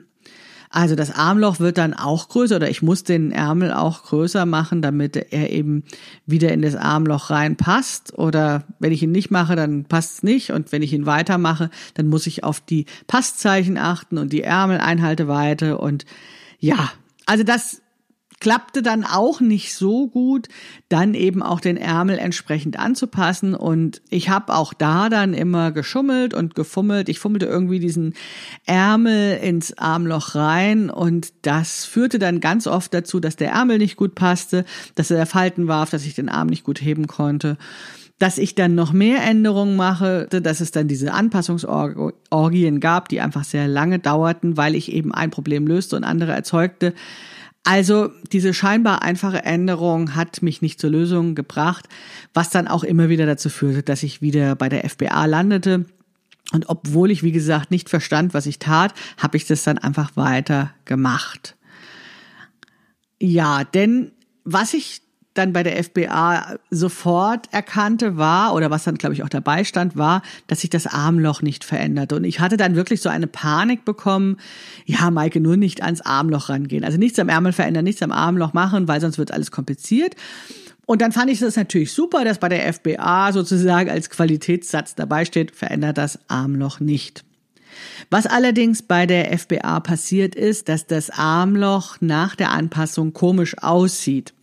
Also 0.69 0.95
das 0.95 1.13
Armloch 1.13 1.59
wird 1.59 1.77
dann 1.77 1.93
auch 1.93 2.29
größer 2.29 2.55
oder 2.55 2.69
ich 2.69 2.81
muss 2.81 3.03
den 3.03 3.33
Ärmel 3.33 3.73
auch 3.73 4.03
größer 4.03 4.45
machen, 4.45 4.81
damit 4.81 5.17
er 5.17 5.49
eben 5.49 5.83
wieder 6.25 6.53
in 6.53 6.61
das 6.61 6.77
Armloch 6.77 7.29
reinpasst. 7.29 8.17
Oder 8.17 8.63
wenn 8.79 8.93
ich 8.93 9.03
ihn 9.03 9.11
nicht 9.11 9.31
mache, 9.31 9.57
dann 9.57 9.83
passt 9.83 10.13
es 10.13 10.23
nicht. 10.23 10.51
Und 10.51 10.71
wenn 10.71 10.81
ich 10.81 10.93
ihn 10.93 11.05
weitermache, 11.05 11.71
dann 11.95 12.07
muss 12.07 12.25
ich 12.25 12.45
auf 12.45 12.61
die 12.61 12.85
Passzeichen 13.07 13.77
achten 13.77 14.17
und 14.17 14.31
die 14.31 14.43
Ärmeleinhalteweite 14.43 15.77
und 15.77 16.05
ja, 16.57 16.91
also 17.25 17.43
das 17.43 17.81
klappte 18.41 18.81
dann 18.81 19.05
auch 19.05 19.39
nicht 19.39 19.75
so 19.75 20.07
gut, 20.07 20.49
dann 20.89 21.13
eben 21.13 21.43
auch 21.43 21.61
den 21.61 21.77
Ärmel 21.77 22.17
entsprechend 22.17 22.77
anzupassen. 22.77 23.53
Und 23.53 24.01
ich 24.09 24.29
habe 24.29 24.55
auch 24.55 24.73
da 24.73 25.09
dann 25.09 25.33
immer 25.33 25.71
geschummelt 25.71 26.33
und 26.33 26.55
gefummelt. 26.55 27.07
Ich 27.07 27.19
fummelte 27.19 27.45
irgendwie 27.45 27.79
diesen 27.79 28.15
Ärmel 28.65 29.37
ins 29.37 29.77
Armloch 29.77 30.35
rein 30.35 30.89
und 30.89 31.31
das 31.43 31.85
führte 31.85 32.17
dann 32.19 32.41
ganz 32.41 32.67
oft 32.67 32.93
dazu, 32.93 33.19
dass 33.19 33.35
der 33.35 33.51
Ärmel 33.51 33.77
nicht 33.77 33.95
gut 33.95 34.15
passte, 34.15 34.65
dass 34.95 35.11
er 35.11 35.25
Falten 35.27 35.67
warf, 35.67 35.91
dass 35.91 36.05
ich 36.05 36.15
den 36.15 36.27
Arm 36.27 36.47
nicht 36.47 36.63
gut 36.63 36.81
heben 36.81 37.05
konnte 37.07 37.57
dass 38.21 38.37
ich 38.37 38.53
dann 38.53 38.75
noch 38.75 38.93
mehr 38.93 39.23
Änderungen 39.23 39.75
mache, 39.75 40.27
dass 40.29 40.61
es 40.61 40.69
dann 40.69 40.87
diese 40.87 41.11
Anpassungsorgien 41.11 42.79
gab, 42.79 43.09
die 43.09 43.19
einfach 43.19 43.43
sehr 43.43 43.67
lange 43.67 43.97
dauerten, 43.97 44.57
weil 44.57 44.75
ich 44.75 44.91
eben 44.91 45.11
ein 45.11 45.31
Problem 45.31 45.65
löste 45.65 45.95
und 45.95 46.03
andere 46.03 46.31
erzeugte. 46.31 46.93
Also 47.63 48.11
diese 48.31 48.53
scheinbar 48.53 49.01
einfache 49.01 49.43
Änderung 49.43 50.13
hat 50.15 50.43
mich 50.43 50.61
nicht 50.61 50.79
zur 50.79 50.91
Lösung 50.91 51.33
gebracht, 51.33 51.89
was 52.31 52.51
dann 52.51 52.67
auch 52.67 52.83
immer 52.83 53.09
wieder 53.09 53.25
dazu 53.25 53.49
führte, 53.49 53.81
dass 53.81 54.03
ich 54.03 54.21
wieder 54.21 54.55
bei 54.55 54.69
der 54.69 54.87
FBA 54.87 55.25
landete. 55.25 55.85
Und 56.53 56.69
obwohl 56.69 57.09
ich, 57.09 57.23
wie 57.23 57.31
gesagt, 57.31 57.71
nicht 57.71 57.89
verstand, 57.89 58.35
was 58.35 58.45
ich 58.45 58.59
tat, 58.59 58.93
habe 59.17 59.35
ich 59.35 59.47
das 59.47 59.63
dann 59.63 59.79
einfach 59.79 60.15
weiter 60.15 60.75
gemacht. 60.85 61.55
Ja, 63.19 63.63
denn 63.63 64.11
was 64.43 64.75
ich 64.75 65.01
dann 65.33 65.53
bei 65.53 65.63
der 65.63 65.81
FBA 65.81 66.57
sofort 66.69 67.47
erkannte, 67.51 68.17
war, 68.17 68.53
oder 68.53 68.69
was 68.69 68.83
dann, 68.83 68.95
glaube 68.95 69.13
ich, 69.15 69.23
auch 69.23 69.29
dabei 69.29 69.63
stand, 69.63 69.95
war, 69.95 70.21
dass 70.47 70.61
sich 70.61 70.69
das 70.69 70.87
Armloch 70.87 71.41
nicht 71.41 71.63
veränderte. 71.63 72.15
Und 72.15 72.25
ich 72.25 72.39
hatte 72.39 72.57
dann 72.57 72.75
wirklich 72.75 73.01
so 73.01 73.09
eine 73.09 73.27
Panik 73.27 73.85
bekommen, 73.85 74.37
ja, 74.85 75.09
Maike, 75.09 75.39
nur 75.39 75.55
nicht 75.55 75.83
ans 75.83 76.01
Armloch 76.01 76.49
rangehen. 76.49 76.83
Also 76.83 76.97
nichts 76.97 77.17
am 77.19 77.29
Ärmel 77.29 77.53
verändern, 77.53 77.85
nichts 77.85 78.01
am 78.01 78.11
Armloch 78.11 78.53
machen, 78.53 78.87
weil 78.87 78.99
sonst 78.99 79.17
wird 79.17 79.31
alles 79.31 79.51
kompliziert. 79.51 80.15
Und 80.85 81.01
dann 81.01 81.13
fand 81.13 81.31
ich 81.31 81.39
das 81.39 81.55
natürlich 81.55 81.93
super, 81.93 82.25
dass 82.25 82.39
bei 82.39 82.49
der 82.49 82.73
FBA 82.73 83.31
sozusagen 83.31 83.89
als 83.89 84.09
Qualitätssatz 84.09 84.95
dabei 84.95 85.23
steht, 85.23 85.55
verändert 85.55 85.97
das 85.97 86.19
Armloch 86.27 86.81
nicht. 86.81 87.23
Was 88.09 88.25
allerdings 88.25 88.81
bei 88.81 89.05
der 89.05 89.37
FBA 89.37 89.79
passiert 89.79 90.35
ist, 90.35 90.67
dass 90.67 90.87
das 90.87 91.09
Armloch 91.09 91.97
nach 92.01 92.35
der 92.35 92.51
Anpassung 92.51 93.13
komisch 93.13 93.57
aussieht. 93.59 94.33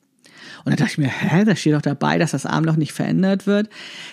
Und 0.65 0.73
da 0.73 0.77
dachte 0.77 0.93
ich 0.93 0.99
mir, 0.99 1.09
hä, 1.09 1.45
da 1.45 1.57
steht 1.57 1.75
doch 1.75 1.83
dabei, 1.83 2.19
dass 2.19 2.33
das 2.33 2.47
Armloch 2.47 2.77
nicht 2.77 2.93
verändert 2.93 3.47
wird. 3.47 3.69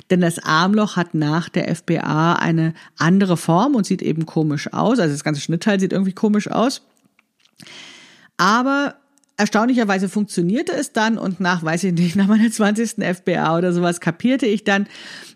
Denn 0.10 0.22
das 0.22 0.40
Armloch 0.40 0.96
hat 0.96 1.14
nach 1.14 1.50
der 1.50 1.74
FBA 1.76 2.34
eine 2.34 2.74
andere 2.98 3.38
Form 3.38 3.76
und 3.76 3.86
sieht 3.86 4.02
eben 4.02 4.26
komisch 4.26 4.72
aus. 4.74 5.00
Also 5.00 5.14
das 5.14 5.24
ganze 5.24 5.42
Schnittteil 5.42 5.80
sieht 5.80 5.94
irgendwie 5.94 6.14
komisch 6.14 6.50
aus. 6.50 6.82
Aber 8.38 8.96
erstaunlicherweise 9.38 10.10
funktionierte 10.10 10.72
es 10.74 10.94
dann 10.94 11.18
und 11.18 11.40
nach, 11.40 11.64
weiß 11.64 11.84
ich 11.86 11.94
nicht, 11.94 12.16
nach 12.16 12.28
meiner 12.28 12.50
20. 12.50 13.04
FBA 13.04 13.58
oder 13.58 13.74
sowas 13.74 14.00
kapierte 14.00 14.46
ich 14.46 14.64
dann, 14.64 14.88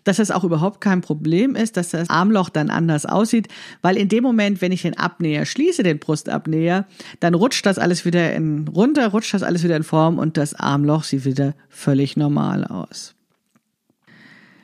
dass 0.04 0.16
das 0.16 0.30
auch 0.30 0.44
überhaupt 0.44 0.80
kein 0.80 1.00
Problem 1.00 1.54
ist, 1.54 1.76
dass 1.76 1.90
das 1.90 2.08
Armloch 2.08 2.48
dann 2.48 2.70
anders 2.70 3.06
aussieht, 3.06 3.48
weil 3.82 3.96
in 3.96 4.08
dem 4.08 4.22
Moment, 4.22 4.60
wenn 4.60 4.72
ich 4.72 4.82
den 4.82 4.98
Abnäher 4.98 5.44
schließe, 5.44 5.82
den 5.82 5.98
Brustabnäher, 5.98 6.86
dann 7.20 7.34
rutscht 7.34 7.66
das 7.66 7.78
alles 7.78 8.04
wieder 8.04 8.32
in, 8.34 8.66
runter, 8.68 9.08
rutscht 9.08 9.34
das 9.34 9.42
alles 9.42 9.62
wieder 9.62 9.76
in 9.76 9.84
Form 9.84 10.18
und 10.18 10.36
das 10.36 10.54
Armloch 10.54 11.04
sieht 11.04 11.24
wieder 11.24 11.54
völlig 11.68 12.16
normal 12.16 12.64
aus. 12.64 13.14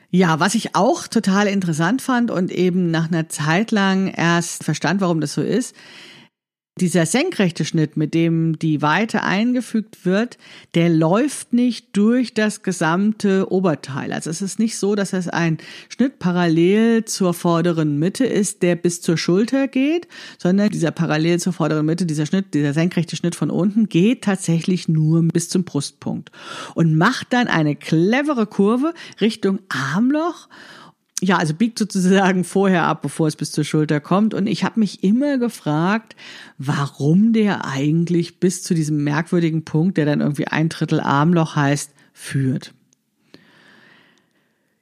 Ja, 0.09 0.39
was 0.39 0.55
ich 0.55 0.73
auch 0.73 1.07
total 1.07 1.47
interessant 1.47 2.01
fand 2.01 2.31
und 2.31 2.49
eben 2.49 2.91
nach 2.91 3.09
einer 3.09 3.27
Zeit 3.27 3.71
lang 3.71 4.07
erst 4.07 4.63
verstand, 4.63 5.01
warum 5.01 5.19
das 5.19 5.33
so 5.33 5.41
ist, 5.41 5.75
dieser 6.77 7.05
senkrechte 7.05 7.65
Schnitt, 7.65 7.97
mit 7.97 8.13
dem 8.13 8.57
die 8.59 8.81
Weite 8.81 9.23
eingefügt 9.23 10.05
wird, 10.05 10.37
der 10.75 10.89
läuft 10.89 11.53
nicht 11.53 11.89
durch 11.93 12.33
das 12.33 12.63
gesamte 12.63 13.51
Oberteil. 13.51 14.13
Also 14.13 14.29
es 14.29 14.41
ist 14.41 14.59
nicht 14.59 14.77
so, 14.77 14.95
dass 14.95 15.13
es 15.13 15.27
ein 15.27 15.57
Schnitt 15.89 16.19
parallel 16.19 17.05
zur 17.05 17.33
vorderen 17.33 17.99
Mitte 17.99 18.25
ist, 18.25 18.63
der 18.63 18.75
bis 18.75 19.01
zur 19.01 19.17
Schulter 19.17 19.67
geht, 19.67 20.07
sondern 20.37 20.69
dieser 20.69 20.91
parallel 20.91 21.39
zur 21.39 21.53
vorderen 21.53 21.85
Mitte, 21.85 22.05
dieser 22.05 22.25
Schnitt, 22.25 22.53
dieser 22.53 22.73
senkrechte 22.73 23.15
Schnitt 23.15 23.35
von 23.35 23.49
unten 23.49 23.89
geht 23.89 24.23
tatsächlich 24.23 24.87
nur 24.87 25.23
bis 25.23 25.49
zum 25.49 25.63
Brustpunkt 25.63 26.31
und 26.75 26.97
macht 26.97 27.33
dann 27.33 27.47
eine 27.47 27.75
clevere 27.75 28.47
Kurve 28.47 28.93
Richtung 29.19 29.59
Armloch 29.69 30.47
ja, 31.21 31.37
also 31.37 31.53
biegt 31.55 31.79
sozusagen 31.79 32.43
vorher 32.43 32.83
ab, 32.83 33.01
bevor 33.01 33.27
es 33.27 33.35
bis 33.35 33.51
zur 33.51 33.63
Schulter 33.63 33.99
kommt. 33.99 34.33
Und 34.33 34.45
ich 34.45 34.63
habe 34.63 34.79
mich 34.79 35.03
immer 35.03 35.39
gefragt, 35.39 36.15
warum 36.59 37.33
der 37.33 37.65
eigentlich 37.65 38.39
bis 38.39 38.61
zu 38.61 38.75
diesem 38.75 39.03
merkwürdigen 39.03 39.65
Punkt, 39.65 39.97
der 39.97 40.05
dann 40.05 40.21
irgendwie 40.21 40.47
ein 40.47 40.69
Drittel 40.69 40.99
Armloch 40.99 41.55
heißt, 41.55 41.91
führt. 42.13 42.73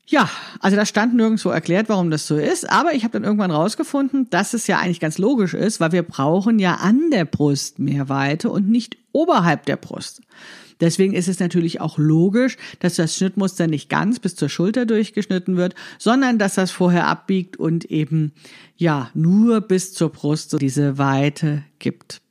Ja, 0.07 0.29
also 0.59 0.77
da 0.77 0.85
stand 0.85 1.15
nirgendwo 1.15 1.49
erklärt, 1.49 1.89
warum 1.89 2.11
das 2.11 2.27
so 2.27 2.35
ist, 2.35 2.69
aber 2.69 2.93
ich 2.93 3.03
habe 3.03 3.13
dann 3.13 3.23
irgendwann 3.23 3.49
rausgefunden, 3.49 4.29
dass 4.29 4.53
es 4.53 4.67
ja 4.67 4.77
eigentlich 4.77 4.99
ganz 4.99 5.17
logisch 5.17 5.55
ist, 5.55 5.79
weil 5.79 5.93
wir 5.93 6.03
brauchen 6.03 6.59
ja 6.59 6.75
an 6.75 7.09
der 7.11 7.25
Brust 7.25 7.79
mehr 7.79 8.07
Weite 8.07 8.51
und 8.51 8.69
nicht 8.69 8.97
oberhalb 9.13 9.65
der 9.65 9.77
Brust. 9.77 10.21
Deswegen 10.79 11.13
ist 11.13 11.27
es 11.27 11.39
natürlich 11.39 11.81
auch 11.81 11.97
logisch, 11.97 12.57
dass 12.79 12.95
das 12.95 13.15
Schnittmuster 13.15 13.67
nicht 13.67 13.89
ganz 13.89 14.19
bis 14.19 14.35
zur 14.35 14.49
Schulter 14.49 14.85
durchgeschnitten 14.85 15.57
wird, 15.57 15.75
sondern 15.97 16.37
dass 16.37 16.55
das 16.55 16.71
vorher 16.71 17.07
abbiegt 17.07 17.57
und 17.57 17.85
eben 17.85 18.33
ja 18.75 19.09
nur 19.13 19.61
bis 19.61 19.93
zur 19.93 20.09
Brust 20.09 20.59
diese 20.59 20.97
Weite 20.97 21.63
gibt. 21.79 22.21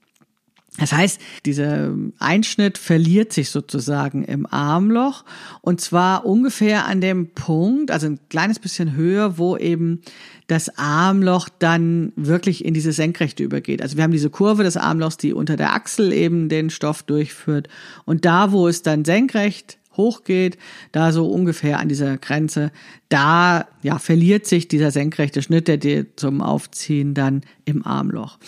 Das 0.79 0.93
heißt, 0.93 1.21
dieser 1.47 1.95
Einschnitt 2.19 2.79
verliert 2.79 3.33
sich 3.33 3.51
sozusagen 3.51 4.25
im 4.25 4.45
Armloch 4.45 5.25
und 5.61 5.81
zwar 5.81 6.27
ungefähr 6.27 6.87
an 6.87 7.01
dem 7.01 7.29
Punkt, 7.29 7.93
also 7.93 8.09
ein 8.09 8.19
kleines 8.29 8.59
bisschen 8.59 8.97
höher, 8.97 9.39
wo 9.39 9.57
eben 9.57 10.03
das 10.49 10.77
Armloch 10.77 11.49
dann 11.49 12.13
wirklich 12.17 12.65
in 12.65 12.75
diese 12.75 12.93
Senkrechte 12.93 13.45
übergeht. 13.45 13.83
Also 13.83 13.97
wir 13.97 14.03
haben 14.03 14.11
diese 14.11 14.31
Kurve 14.31 14.65
des 14.65 14.77
Armlochs, 14.77 15.17
die 15.17 15.33
unter 15.33 15.57
der 15.57 15.75
Achsel 15.75 16.13
eben 16.13 16.49
den 16.49 16.71
Stoff 16.71 17.05
durchführt 17.05 17.69
und 18.05 18.25
da, 18.25 18.51
wo 18.51 18.67
es 18.67 18.83
dann 18.83 19.05
senkrecht 19.05 19.79
hochgeht, 19.97 20.59
da 20.91 21.13
so 21.13 21.29
ungefähr 21.29 21.79
an 21.79 21.89
dieser 21.89 22.19
Grenze, 22.19 22.73
da 23.09 23.69
ja 23.83 24.01
verliert 24.01 24.45
sich 24.45 24.67
dieser 24.67 24.91
senkrechte 24.91 25.41
Schnitt, 25.41 25.69
der 25.69 25.77
dir 25.77 26.17
zum 26.17 26.41
Aufziehen 26.43 27.15
dann 27.15 27.43
im 27.65 27.87
Armloch. 27.87 28.39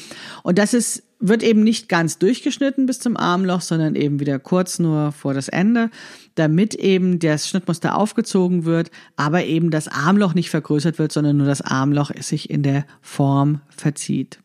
Und 0.43 0.59
das 0.59 0.75
ist 0.75 1.05
wird 1.19 1.43
eben 1.43 1.63
nicht 1.63 1.89
ganz 1.89 2.19
durchgeschnitten 2.19 2.87
bis 2.87 3.01
zum 3.01 3.17
Armloch, 3.17 3.61
sondern 3.61 3.95
eben 3.95 4.21
wieder 4.21 4.39
kurz 4.39 4.79
nur 4.79 5.13
vor 5.13 5.33
das 5.35 5.49
Ende, 5.49 5.91
damit 6.35 6.75
eben 6.75 7.19
das 7.19 7.49
Schnittmuster 7.49 7.97
aufgezogen 7.97 8.65
wird, 8.65 8.91
aber 9.17 9.45
eben 9.45 9.71
das 9.71 9.89
Armloch 9.89 10.35
nicht 10.35 10.51
vergrößert 10.51 10.99
wird, 10.99 11.13
sondern 11.13 11.39
nur 11.39 11.47
das 11.47 11.63
Armloch 11.63 12.11
sich 12.21 12.51
in 12.51 12.63
der 12.63 12.85
Form 13.01 13.61
verzieht. 13.69 14.39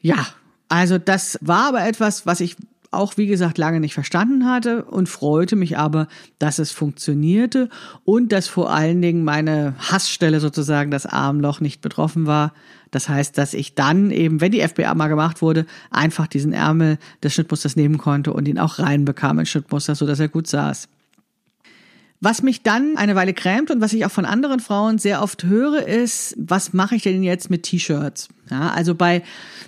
Ja, 0.00 0.26
also 0.68 0.98
das 0.98 1.38
war 1.42 1.68
aber 1.68 1.86
etwas, 1.86 2.24
was 2.24 2.40
ich 2.40 2.56
auch 2.90 3.16
wie 3.16 3.26
gesagt 3.26 3.58
lange 3.58 3.80
nicht 3.80 3.94
verstanden 3.94 4.46
hatte 4.46 4.84
und 4.84 5.08
freute 5.08 5.54
mich 5.54 5.78
aber, 5.78 6.08
dass 6.38 6.58
es 6.58 6.72
funktionierte 6.72 7.68
und 8.04 8.32
dass 8.32 8.48
vor 8.48 8.72
allen 8.72 9.00
Dingen 9.00 9.22
meine 9.22 9.74
Hassstelle 9.78 10.40
sozusagen 10.40 10.90
das 10.90 11.06
Armloch 11.06 11.60
nicht 11.60 11.82
betroffen 11.82 12.26
war. 12.26 12.52
Das 12.90 13.08
heißt, 13.08 13.38
dass 13.38 13.54
ich 13.54 13.74
dann 13.74 14.10
eben, 14.10 14.40
wenn 14.40 14.52
die 14.52 14.66
FBA 14.66 14.94
mal 14.94 15.08
gemacht 15.08 15.42
wurde, 15.42 15.66
einfach 15.90 16.26
diesen 16.26 16.52
Ärmel 16.52 16.98
des 17.22 17.34
Schnittmusters 17.34 17.76
nehmen 17.76 17.98
konnte 17.98 18.32
und 18.32 18.48
ihn 18.48 18.58
auch 18.58 18.78
reinbekam 18.78 19.38
ins 19.38 19.50
Schnittmuster, 19.50 19.94
so 19.94 20.06
dass 20.06 20.20
er 20.20 20.28
gut 20.28 20.46
saß. 20.46 20.88
Was 22.22 22.42
mich 22.42 22.62
dann 22.62 22.98
eine 22.98 23.14
Weile 23.14 23.32
krämt 23.32 23.70
und 23.70 23.80
was 23.80 23.94
ich 23.94 24.04
auch 24.04 24.10
von 24.10 24.26
anderen 24.26 24.60
Frauen 24.60 24.98
sehr 24.98 25.22
oft 25.22 25.44
höre, 25.44 25.86
ist, 25.86 26.36
was 26.36 26.74
mache 26.74 26.94
ich 26.94 27.02
denn 27.02 27.22
jetzt 27.22 27.48
mit 27.48 27.62
T-Shirts? 27.62 28.28
Ja, 28.50 28.68
also 28.68 28.94
bei, 28.94 29.22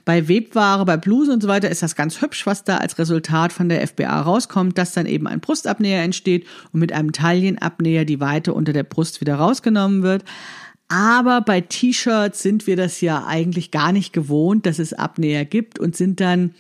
bei 0.05 0.29
Webware, 0.29 0.85
bei 0.85 0.99
Blusen 0.99 1.33
und 1.33 1.43
so 1.43 1.49
weiter 1.49 1.71
ist 1.71 1.83
das 1.83 1.97
ganz 1.97 2.21
hübsch, 2.21 2.45
was 2.45 2.63
da 2.65 2.77
als 2.77 2.99
Resultat 2.99 3.55
von 3.55 3.71
der 3.71 3.87
FBA 3.87 4.21
rauskommt, 4.21 4.77
dass 4.77 4.93
dann 4.93 5.07
eben 5.07 5.27
ein 5.29 5.41
Brustabnäher 5.41 6.03
entsteht 6.03 6.47
und 6.75 6.81
mit 6.81 6.93
einem 6.93 7.13
Taillenabnäher 7.13 8.05
die 8.05 8.21
Weite 8.21 8.53
unter 8.53 8.75
der 8.75 8.83
Brust 8.83 9.23
wieder 9.23 9.37
rausgenommen 9.37 10.03
wird. 10.03 10.23
Aber 10.93 11.41
bei 11.41 11.63
T-Shirts 11.63 12.43
sind 12.43 12.67
wir 12.67 12.77
das 12.77 13.01
ja 13.01 13.25
eigentlich 13.27 13.71
gar 13.71 13.93
nicht 13.93 14.13
gewohnt, 14.13 14.67
dass 14.67 14.79
es 14.79 14.93
Abnäher 14.93 15.47
gibt 15.47 15.79
und 15.79 15.97
sind 15.97 16.21
dann 16.21 16.55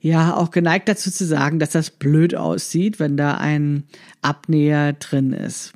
ja 0.00 0.34
auch 0.34 0.50
geneigt 0.50 0.88
dazu 0.88 1.10
zu 1.10 1.26
sagen, 1.26 1.58
dass 1.58 1.72
das 1.72 1.90
blöd 1.90 2.34
aussieht, 2.34 2.98
wenn 2.98 3.18
da 3.18 3.34
ein 3.34 3.84
Abnäher 4.22 4.94
drin 4.94 5.34
ist. 5.34 5.74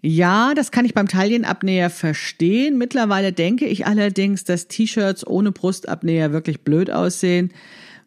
Ja, 0.00 0.54
das 0.54 0.70
kann 0.70 0.86
ich 0.86 0.94
beim 0.94 1.06
Taillenabnäher 1.06 1.90
verstehen. 1.90 2.78
Mittlerweile 2.78 3.34
denke 3.34 3.66
ich 3.66 3.86
allerdings, 3.86 4.44
dass 4.44 4.66
T-Shirts 4.66 5.26
ohne 5.26 5.52
Brustabnäher 5.52 6.32
wirklich 6.32 6.62
blöd 6.62 6.90
aussehen, 6.90 7.52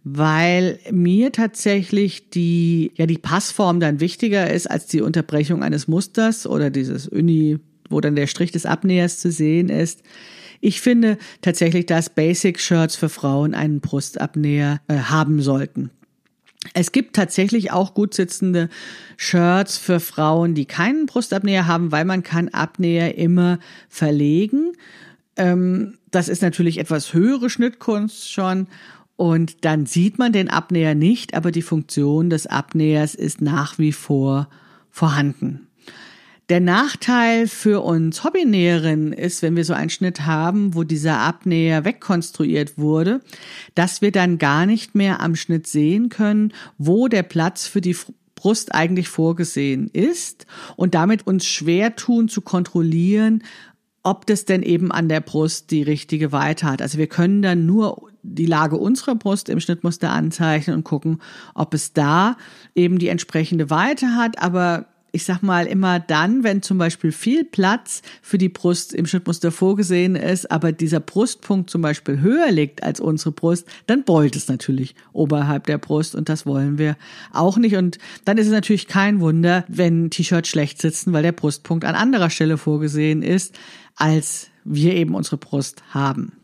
weil 0.04 0.80
mir 0.90 1.32
tatsächlich 1.32 2.32
die, 2.32 2.92
ja, 2.96 3.06
die 3.06 3.20
Passform 3.20 3.80
dann 3.80 4.00
wichtiger 4.00 4.52
ist 4.52 4.66
als 4.66 4.88
die 4.88 5.02
Unterbrechung 5.02 5.62
eines 5.62 5.88
Musters 5.88 6.48
oder 6.48 6.72
dieses 6.72 7.08
Uni, 7.08 7.60
wo 7.90 8.02
dann 8.02 8.16
der 8.16 8.28
Strich 8.28 8.52
des 8.52 8.66
Abnähers 8.66 9.20
zu 9.20 9.32
sehen 9.32 9.70
ist. 9.70 10.04
Ich 10.62 10.82
finde 10.82 11.18
tatsächlich, 11.42 11.86
dass 11.86 12.10
Basic-Shirts 12.10 12.96
für 12.96 13.10
Frauen 13.10 13.54
einen 13.54 13.80
Brustabnäher 13.80 14.82
äh, 14.88 14.96
haben 14.96 15.42
sollten. 15.42 15.90
Es 16.74 16.92
gibt 16.92 17.16
tatsächlich 17.16 17.72
auch 17.72 17.94
gut 17.94 18.14
sitzende 18.14 18.70
Shirts 19.16 19.78
für 19.78 20.00
Frauen, 20.02 20.56
die 20.56 20.66
keinen 20.66 21.06
Brustabnäher 21.06 21.68
haben, 21.68 21.92
weil 21.92 22.04
man 22.04 22.24
kann 22.24 22.50
Abnäher 22.50 23.18
immer 23.18 23.60
verlegen. 23.88 24.74
Ähm, 25.38 25.98
das 26.12 26.28
ist 26.28 26.42
natürlich 26.42 26.78
etwas 26.78 27.14
höhere 27.14 27.50
Schnittkunst 27.50 28.32
schon. 28.32 28.68
Und 29.16 29.66
dann 29.66 29.86
sieht 29.86 30.18
man 30.18 30.32
den 30.32 30.50
Abnäher 30.50 30.96
nicht, 30.96 31.34
aber 31.34 31.52
die 31.52 31.62
Funktion 31.62 32.30
des 32.30 32.48
Abnähers 32.48 33.16
ist 33.16 33.42
nach 33.42 33.78
wie 33.78 33.92
vor 33.92 34.50
vorhanden. 34.92 35.69
Der 36.50 36.60
Nachteil 36.60 37.48
für 37.48 37.84
uns 37.84 38.24
Hobbynäherinnen 38.24 39.14
ist, 39.14 39.44
wenn 39.44 39.56
wir 39.56 39.64
so 39.64 39.74
einen 39.74 39.92
Schnitt 39.92 40.26
haben, 40.26 40.74
wo 40.74 40.84
dieser 40.84 41.20
Abnäher 41.20 41.86
wegkonstruiert 41.86 42.80
wurde, 42.80 43.22
dass 43.76 44.02
wir 44.02 44.12
dann 44.12 44.40
gar 44.40 44.66
nicht 44.66 44.96
mehr 44.96 45.22
am 45.22 45.36
Schnitt 45.36 45.68
sehen 45.68 46.10
können, 46.10 46.52
wo 46.80 47.08
der 47.08 47.22
Platz 47.22 47.68
für 47.68 47.82
die 47.82 47.96
Brust 48.34 48.74
eigentlich 48.74 49.10
vorgesehen 49.10 49.90
ist 49.94 50.48
und 50.76 50.96
damit 50.96 51.28
uns 51.28 51.46
schwer 51.46 51.96
tun 51.96 52.30
zu 52.30 52.42
kontrollieren, 52.42 53.44
ob 54.02 54.26
das 54.26 54.46
denn 54.46 54.64
eben 54.64 54.92
an 54.92 55.08
der 55.08 55.20
Brust 55.20 55.70
die 55.70 55.84
richtige 55.84 56.32
Weite 56.32 56.66
hat. 56.66 56.82
Also 56.82 56.98
wir 56.98 57.08
können 57.08 57.44
dann 57.44 57.68
nur 57.68 58.10
die 58.24 58.48
Lage 58.48 58.78
unserer 58.78 59.14
Brust 59.14 59.50
im 59.50 59.60
Schnittmuster 59.60 60.10
anzeichnen 60.10 60.78
und 60.78 60.84
gucken, 60.84 61.22
ob 61.54 61.76
es 61.76 61.94
da 61.94 62.38
eben 62.74 62.98
die 62.98 63.10
entsprechende 63.10 63.70
Weite 63.70 64.16
hat, 64.16 64.42
aber 64.42 64.88
ich 65.12 65.24
sag 65.26 65.42
mal 65.42 65.66
immer 65.66 66.00
dann, 66.00 66.44
wenn 66.44 66.62
zum 66.62 66.78
Beispiel 66.78 67.12
viel 67.12 67.44
Platz 67.44 68.02
für 68.22 68.38
die 68.38 68.50
Brust 68.50 68.94
im 68.94 69.06
Schnittmuster 69.06 69.52
vorgesehen 69.52 70.16
ist, 70.16 70.52
aber 70.52 70.72
dieser 70.72 71.00
Brustpunkt 71.00 71.70
zum 71.70 71.82
Beispiel 71.82 72.22
höher 72.22 72.52
liegt 72.52 72.84
als 72.84 73.00
unsere 73.00 73.32
Brust, 73.32 73.68
dann 73.88 74.04
beult 74.04 74.36
es 74.36 74.48
natürlich 74.48 74.96
oberhalb 75.14 75.66
der 75.68 75.78
Brust 75.78 76.16
und 76.16 76.30
das 76.30 76.46
wollen 76.46 76.78
wir 76.78 76.98
auch 77.32 77.58
nicht. 77.58 77.76
Und 77.76 77.98
dann 78.26 78.38
ist 78.38 78.48
es 78.48 78.54
natürlich 78.54 78.88
kein 78.88 79.20
Wunder, 79.20 79.66
wenn 79.68 80.10
T-Shirts 80.10 80.50
schlecht 80.50 80.82
sitzen, 80.82 81.14
weil 81.14 81.24
der 81.24 81.32
Brustpunkt 81.32 81.86
an 81.86 81.96
anderer 81.96 82.30
Stelle 82.30 82.58
vorgesehen 82.58 83.22
ist, 83.22 83.58
als 83.96 84.50
wir 84.64 84.96
eben 84.96 85.16
unsere 85.16 85.38
Brust 85.38 85.84
haben. 85.90 86.39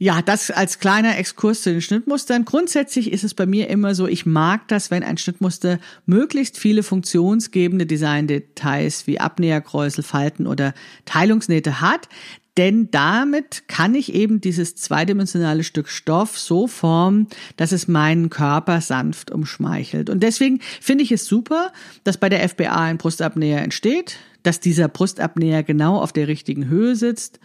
Ja, 0.00 0.22
das 0.22 0.52
als 0.52 0.78
kleiner 0.78 1.18
Exkurs 1.18 1.62
zu 1.62 1.72
den 1.72 1.80
Schnittmustern. 1.80 2.44
Grundsätzlich 2.44 3.12
ist 3.12 3.24
es 3.24 3.34
bei 3.34 3.46
mir 3.46 3.68
immer 3.68 3.96
so, 3.96 4.06
ich 4.06 4.26
mag 4.26 4.68
das, 4.68 4.92
wenn 4.92 5.02
ein 5.02 5.18
Schnittmuster 5.18 5.80
möglichst 6.06 6.56
viele 6.56 6.84
funktionsgebende 6.84 7.84
Designdetails 7.84 9.08
wie 9.08 9.18
Abnäherkräusel, 9.18 10.04
Falten 10.04 10.46
oder 10.46 10.72
Teilungsnähte 11.04 11.80
hat. 11.80 12.08
Denn 12.56 12.92
damit 12.92 13.64
kann 13.66 13.96
ich 13.96 14.14
eben 14.14 14.40
dieses 14.40 14.76
zweidimensionale 14.76 15.64
Stück 15.64 15.88
Stoff 15.88 16.38
so 16.38 16.68
formen, 16.68 17.26
dass 17.56 17.72
es 17.72 17.88
meinen 17.88 18.30
Körper 18.30 18.80
sanft 18.80 19.32
umschmeichelt. 19.32 20.10
Und 20.10 20.22
deswegen 20.22 20.60
finde 20.80 21.02
ich 21.02 21.10
es 21.10 21.26
super, 21.26 21.72
dass 22.04 22.18
bei 22.18 22.28
der 22.28 22.48
FBA 22.48 22.84
ein 22.84 22.98
Brustabnäher 22.98 23.62
entsteht, 23.62 24.16
dass 24.44 24.60
dieser 24.60 24.86
Brustabnäher 24.86 25.64
genau 25.64 26.00
auf 26.00 26.12
der 26.12 26.28
richtigen 26.28 26.68
Höhe 26.68 26.94
sitzt 26.94 27.40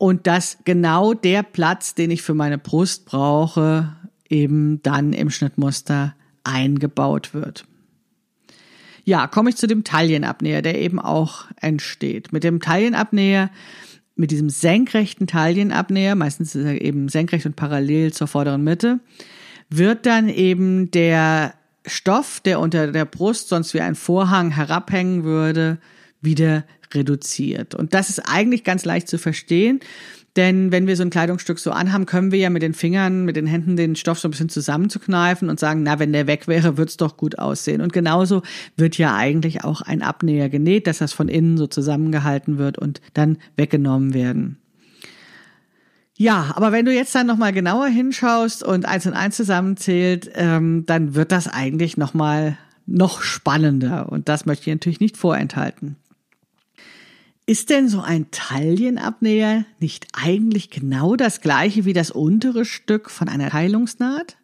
und 0.00 0.26
dass 0.26 0.56
genau 0.64 1.12
der 1.12 1.42
Platz, 1.42 1.94
den 1.94 2.10
ich 2.10 2.22
für 2.22 2.32
meine 2.32 2.56
Brust 2.56 3.04
brauche, 3.04 3.94
eben 4.30 4.82
dann 4.82 5.12
im 5.12 5.28
Schnittmuster 5.28 6.14
eingebaut 6.42 7.34
wird. 7.34 7.66
Ja, 9.04 9.26
komme 9.26 9.50
ich 9.50 9.56
zu 9.56 9.66
dem 9.66 9.84
Taillenabnäher, 9.84 10.62
der 10.62 10.80
eben 10.80 10.98
auch 10.98 11.44
entsteht. 11.60 12.32
Mit 12.32 12.44
dem 12.44 12.60
Taillenabnäher, 12.60 13.50
mit 14.16 14.30
diesem 14.30 14.48
senkrechten 14.48 15.26
Taillenabnäher, 15.26 16.14
meistens 16.14 16.54
ist 16.54 16.64
er 16.64 16.80
eben 16.80 17.10
senkrecht 17.10 17.44
und 17.44 17.56
parallel 17.56 18.10
zur 18.14 18.26
vorderen 18.26 18.64
Mitte, 18.64 19.00
wird 19.68 20.06
dann 20.06 20.30
eben 20.30 20.90
der 20.90 21.52
Stoff, 21.84 22.40
der 22.40 22.60
unter 22.60 22.90
der 22.90 23.04
Brust 23.04 23.50
sonst 23.50 23.74
wie 23.74 23.82
ein 23.82 23.94
Vorhang 23.94 24.50
herabhängen 24.50 25.24
würde, 25.24 25.76
wieder 26.22 26.64
reduziert. 26.94 27.74
Und 27.74 27.94
das 27.94 28.10
ist 28.10 28.20
eigentlich 28.20 28.64
ganz 28.64 28.84
leicht 28.84 29.08
zu 29.08 29.18
verstehen. 29.18 29.80
Denn 30.36 30.70
wenn 30.70 30.86
wir 30.86 30.96
so 30.96 31.02
ein 31.02 31.10
Kleidungsstück 31.10 31.58
so 31.58 31.72
anhaben, 31.72 32.06
können 32.06 32.30
wir 32.30 32.38
ja 32.38 32.50
mit 32.50 32.62
den 32.62 32.74
Fingern, 32.74 33.24
mit 33.24 33.34
den 33.34 33.46
Händen 33.46 33.76
den 33.76 33.96
Stoff 33.96 34.20
so 34.20 34.28
ein 34.28 34.30
bisschen 34.30 34.48
zusammenzukneifen 34.48 35.50
und 35.50 35.58
sagen, 35.58 35.82
na, 35.82 35.98
wenn 35.98 36.12
der 36.12 36.28
weg 36.28 36.46
wäre, 36.46 36.76
wird's 36.76 36.96
doch 36.96 37.16
gut 37.16 37.38
aussehen. 37.38 37.80
Und 37.80 37.92
genauso 37.92 38.42
wird 38.76 38.96
ja 38.96 39.16
eigentlich 39.16 39.64
auch 39.64 39.82
ein 39.82 40.02
Abnäher 40.02 40.48
genäht, 40.48 40.86
dass 40.86 40.98
das 40.98 41.12
von 41.12 41.28
innen 41.28 41.58
so 41.58 41.66
zusammengehalten 41.66 42.58
wird 42.58 42.78
und 42.78 43.00
dann 43.14 43.38
weggenommen 43.56 44.14
werden. 44.14 44.58
Ja, 46.16 46.52
aber 46.54 46.70
wenn 46.70 46.84
du 46.84 46.92
jetzt 46.92 47.14
dann 47.14 47.26
nochmal 47.26 47.52
genauer 47.52 47.86
hinschaust 47.86 48.62
und 48.62 48.84
eins 48.84 49.06
und 49.06 49.14
eins 49.14 49.36
zusammenzählt, 49.36 50.30
ähm, 50.34 50.84
dann 50.86 51.14
wird 51.14 51.32
das 51.32 51.48
eigentlich 51.48 51.96
nochmal 51.96 52.58
noch 52.86 53.22
spannender. 53.22 54.12
Und 54.12 54.28
das 54.28 54.46
möchte 54.46 54.68
ich 54.68 54.76
natürlich 54.76 55.00
nicht 55.00 55.16
vorenthalten. 55.16 55.96
Ist 57.50 57.68
denn 57.68 57.88
so 57.88 58.00
ein 58.00 58.30
Taillenabnäher 58.30 59.64
nicht 59.80 60.06
eigentlich 60.12 60.70
genau 60.70 61.16
das 61.16 61.40
gleiche 61.40 61.84
wie 61.84 61.92
das 61.92 62.12
untere 62.12 62.64
Stück 62.64 63.10
von 63.10 63.28
einer 63.28 63.50
Teilungsnaht? 63.50 64.36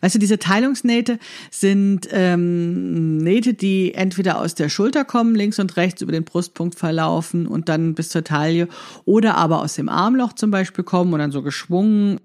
Weißt 0.00 0.14
du, 0.14 0.18
diese 0.18 0.38
Teilungsnähte 0.38 1.18
sind 1.50 2.08
ähm, 2.12 3.18
Nähte, 3.18 3.52
die 3.52 3.92
entweder 3.92 4.40
aus 4.40 4.54
der 4.54 4.70
Schulter 4.70 5.04
kommen, 5.04 5.34
links 5.34 5.58
und 5.58 5.76
rechts 5.76 6.00
über 6.00 6.12
den 6.12 6.24
Brustpunkt 6.24 6.76
verlaufen 6.78 7.46
und 7.46 7.68
dann 7.68 7.94
bis 7.94 8.08
zur 8.08 8.24
Taille, 8.24 8.68
oder 9.04 9.34
aber 9.34 9.60
aus 9.60 9.74
dem 9.74 9.90
Armloch 9.90 10.32
zum 10.32 10.50
Beispiel 10.50 10.82
kommen 10.82 11.12
und 11.12 11.18
dann 11.18 11.32
so 11.32 11.42
geschwungen 11.42 12.20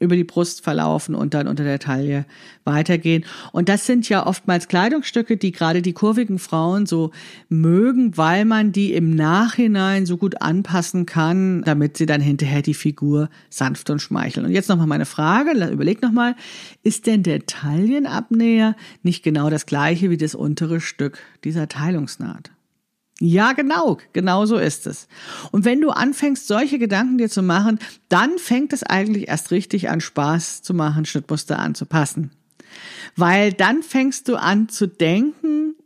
über 0.00 0.16
die 0.16 0.24
Brust 0.24 0.62
verlaufen 0.62 1.14
und 1.14 1.34
dann 1.34 1.46
unter 1.46 1.64
der 1.64 1.78
Taille 1.78 2.26
weitergehen. 2.64 3.24
Und 3.52 3.68
das 3.68 3.86
sind 3.86 4.08
ja 4.08 4.26
oftmals 4.26 4.68
Kleidungsstücke, 4.68 5.36
die 5.36 5.52
gerade 5.52 5.82
die 5.82 5.92
kurvigen 5.92 6.38
Frauen 6.38 6.86
so 6.86 7.12
mögen, 7.48 8.16
weil 8.16 8.44
man 8.44 8.72
die 8.72 8.92
im 8.92 9.14
Nachhinein 9.14 10.04
so 10.06 10.16
gut 10.16 10.42
anpassen 10.42 11.06
kann, 11.06 11.62
damit 11.62 11.96
sie 11.96 12.06
dann 12.06 12.20
hinterher 12.20 12.62
die 12.62 12.74
Figur 12.74 13.30
sanft 13.50 13.88
und 13.90 14.00
schmeicheln. 14.00 14.46
Und 14.46 14.52
jetzt 14.52 14.68
nochmal 14.68 14.86
meine 14.86 15.06
Frage, 15.06 15.52
überleg 15.70 16.02
nochmal, 16.02 16.34
ist 16.82 17.06
denn 17.06 17.22
der 17.22 17.46
Taillenabnäher 17.46 18.76
nicht 19.02 19.22
genau 19.22 19.48
das 19.48 19.66
gleiche 19.66 20.10
wie 20.10 20.16
das 20.16 20.34
untere 20.34 20.80
Stück 20.80 21.18
dieser 21.44 21.68
Teilungsnaht? 21.68 22.53
Ja, 23.20 23.52
genau, 23.52 23.98
genau 24.12 24.44
so 24.44 24.56
ist 24.56 24.86
es. 24.86 25.06
Und 25.52 25.64
wenn 25.64 25.80
du 25.80 25.90
anfängst, 25.90 26.48
solche 26.48 26.78
Gedanken 26.78 27.18
dir 27.18 27.30
zu 27.30 27.42
machen, 27.42 27.78
dann 28.08 28.38
fängt 28.38 28.72
es 28.72 28.82
eigentlich 28.82 29.28
erst 29.28 29.52
richtig 29.52 29.88
an, 29.88 30.00
Spaß 30.00 30.62
zu 30.62 30.74
machen, 30.74 31.04
Schnittmuster 31.04 31.58
anzupassen. 31.58 32.32
Weil 33.14 33.52
dann 33.52 33.82
fängst 33.84 34.28
du 34.28 34.34
an 34.36 34.68
zu 34.68 34.88
denken 34.88 35.76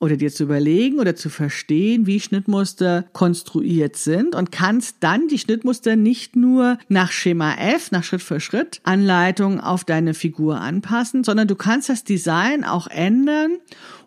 oder 0.00 0.16
dir 0.16 0.32
zu 0.32 0.42
überlegen 0.42 0.98
oder 0.98 1.14
zu 1.14 1.30
verstehen, 1.30 2.06
wie 2.06 2.18
Schnittmuster 2.18 3.04
konstruiert 3.12 3.94
sind 3.94 4.34
und 4.34 4.50
kannst 4.50 4.96
dann 4.98 5.28
die 5.28 5.38
Schnittmuster 5.38 5.94
nicht 5.94 6.34
nur 6.34 6.78
nach 6.88 7.12
Schema 7.12 7.54
F, 7.54 7.92
nach 7.92 8.02
Schritt 8.02 8.22
für 8.22 8.40
Schritt 8.40 8.80
Anleitung 8.82 9.60
auf 9.60 9.84
deine 9.84 10.14
Figur 10.14 10.60
anpassen, 10.60 11.22
sondern 11.22 11.46
du 11.46 11.54
kannst 11.54 11.88
das 11.88 12.02
Design 12.02 12.64
auch 12.64 12.88
ändern 12.88 13.58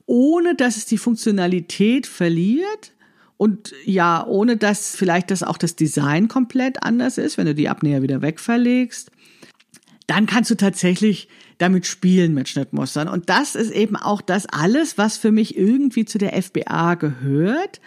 ohne 0.06 0.56
dass 0.56 0.78
es 0.78 0.86
die 0.86 0.98
Funktionalität 0.98 2.08
verliert 2.08 2.94
und 3.38 3.74
ja, 3.84 4.26
ohne 4.26 4.58
dass 4.58 4.96
vielleicht 4.96 5.32
das 5.32 5.44
auch 5.44 5.58
das 5.58 5.76
Design 5.76 6.28
komplett 6.28 6.84
anders 6.84 7.18
ist, 7.18 7.38
wenn 7.38 7.48
du 7.48 7.56
die 7.56 7.70
Abnäher 7.70 8.02
wieder 8.02 8.22
wegverlegst, 8.22 9.12
dann 10.08 10.26
kannst 10.26 10.52
du 10.52 10.56
tatsächlich 10.56 11.28
damit 11.58 11.86
spielen 11.86 12.34
mit 12.34 12.50
Schnittmustern. 12.50 13.08
Und 13.08 13.30
das 13.30 13.56
ist 13.56 13.72
eben 13.72 13.96
auch 13.96 14.22
das 14.22 14.46
alles, 14.46 14.98
was 14.98 15.18
für 15.18 15.32
mich 15.32 15.58
irgendwie 15.58 16.06
zu 16.06 16.18
der 16.18 16.42
FBA 16.42 16.96
gehört, 16.96 17.82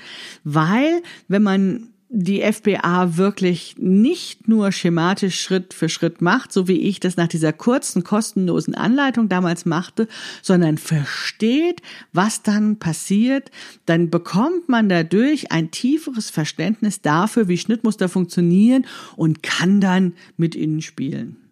weil 0.45 1.03
wenn 1.29 1.43
man 1.43 1.89
die 2.11 2.41
FBA 2.41 3.17
wirklich 3.17 3.77
nicht 3.79 4.49
nur 4.49 4.73
schematisch 4.73 5.41
Schritt 5.41 5.75
für 5.75 5.89
Schritt 5.89 6.23
macht, 6.23 6.53
so 6.53 6.67
wie 6.67 6.81
ich 6.81 7.01
das 7.01 7.17
nach 7.17 7.29
dieser 7.29 7.53
kurzen, 7.53 8.03
kostenlosen 8.03 8.75
Anleitung 8.75 9.29
damals 9.29 9.67
machte, 9.67 10.09
sondern 10.41 10.79
versteht, 10.79 11.83
was 12.13 12.43
dann 12.43 12.79
passiert, 12.79 13.51
dann 13.85 14.09
bekommt 14.09 14.69
man 14.69 14.89
dadurch 14.89 15.53
ein 15.53 15.71
tieferes 15.71 16.31
Verständnis 16.31 17.03
dafür, 17.03 17.49
wie 17.49 17.59
Schnittmuster 17.59 18.09
funktionieren 18.09 18.87
und 19.17 19.43
kann 19.43 19.81
dann 19.81 20.15
mit 20.37 20.55
ihnen 20.55 20.81
spielen 20.81 21.48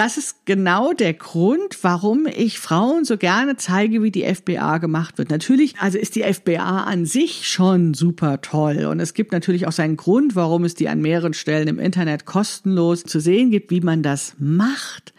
das 0.00 0.16
ist 0.16 0.46
genau 0.46 0.94
der 0.94 1.12
Grund, 1.12 1.76
warum 1.84 2.26
ich 2.26 2.58
Frauen 2.58 3.04
so 3.04 3.18
gerne 3.18 3.58
zeige, 3.58 4.02
wie 4.02 4.10
die 4.10 4.24
FBA 4.24 4.78
gemacht 4.78 5.18
wird. 5.18 5.28
Natürlich, 5.28 5.78
also 5.78 5.98
ist 5.98 6.16
die 6.16 6.22
FBA 6.22 6.84
an 6.84 7.04
sich 7.04 7.46
schon 7.46 7.92
super 7.92 8.40
toll 8.40 8.86
und 8.86 8.98
es 8.98 9.12
gibt 9.12 9.30
natürlich 9.30 9.66
auch 9.66 9.72
seinen 9.72 9.98
Grund, 9.98 10.34
warum 10.34 10.64
es 10.64 10.74
die 10.74 10.88
an 10.88 11.02
mehreren 11.02 11.34
Stellen 11.34 11.68
im 11.68 11.78
Internet 11.78 12.24
kostenlos 12.24 13.04
zu 13.04 13.20
sehen 13.20 13.50
gibt, 13.50 13.70
wie 13.70 13.82
man 13.82 14.02
das 14.02 14.36
macht. 14.38 15.12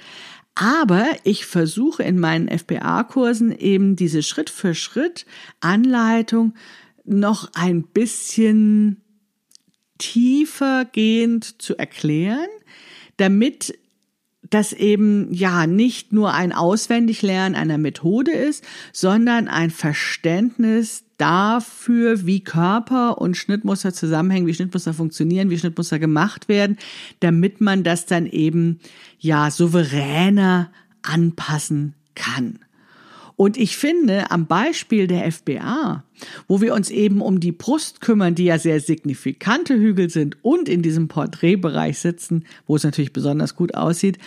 Aber 0.56 1.06
ich 1.26 1.46
versuche 1.46 2.02
in 2.02 2.18
meinen 2.18 2.50
FBA-Kursen 2.50 3.56
eben 3.56 3.96
diese 3.96 4.24
Schritt 4.24 4.50
für 4.50 4.74
Schritt 4.74 5.28
Anleitung 5.60 6.56
noch 7.06 7.52
ein 7.54 7.84
bisschen 7.84 9.04
tiefer 10.00 10.86
gehend 10.86 11.62
zu 11.62 11.78
erklären, 11.78 12.50
damit 13.18 13.78
das 14.52 14.74
eben 14.74 15.34
ja 15.34 15.66
nicht 15.66 16.14
nur 16.14 16.34
ein 16.34 16.54
Auswendiglernen 16.54 17.56
einer 17.56 17.78
Methode 17.78 18.32
ist, 18.32 18.64
sondern 18.94 19.48
ein 19.48 19.72
Verständnis 19.72 21.06
dafür, 21.18 22.26
wie 22.26 22.44
Körper 22.44 23.20
und 23.20 23.38
Schnittmuster 23.38 23.94
zusammenhängen, 23.94 24.48
wie 24.48 24.54
Schnittmuster 24.54 24.94
funktionieren, 24.94 25.50
wie 25.50 25.58
Schnittmuster 25.58 26.00
gemacht 26.00 26.50
werden, 26.50 26.78
damit 27.22 27.62
man 27.62 27.84
das 27.84 28.06
dann 28.06 28.26
eben 28.26 28.80
ja 29.20 29.50
souveräner 29.52 30.70
anpassen 31.02 31.96
kann. 32.16 32.60
Und 33.42 33.58
ich 33.58 33.76
finde, 33.76 34.30
am 34.30 34.46
Beispiel 34.46 35.08
der 35.08 35.32
FBA, 35.32 36.04
wo 36.48 36.62
wir 36.62 36.76
uns 36.76 36.92
eben 36.92 37.22
um 37.22 37.40
die 37.40 37.52
Brust 37.52 38.00
kümmern, 38.00 38.36
die 38.36 38.44
ja 38.44 38.60
sehr 38.60 38.80
signifikante 38.80 39.74
Hügel 39.74 40.12
sind 40.12 40.38
und 40.44 40.70
in 40.70 40.84
diesem 40.84 41.08
Porträtbereich 41.08 41.98
sitzen, 41.98 42.46
wo 42.68 42.76
es 42.76 42.84
natürlich 42.84 43.14
besonders 43.14 43.56
gut 43.56 43.74
aussieht, 43.74 44.20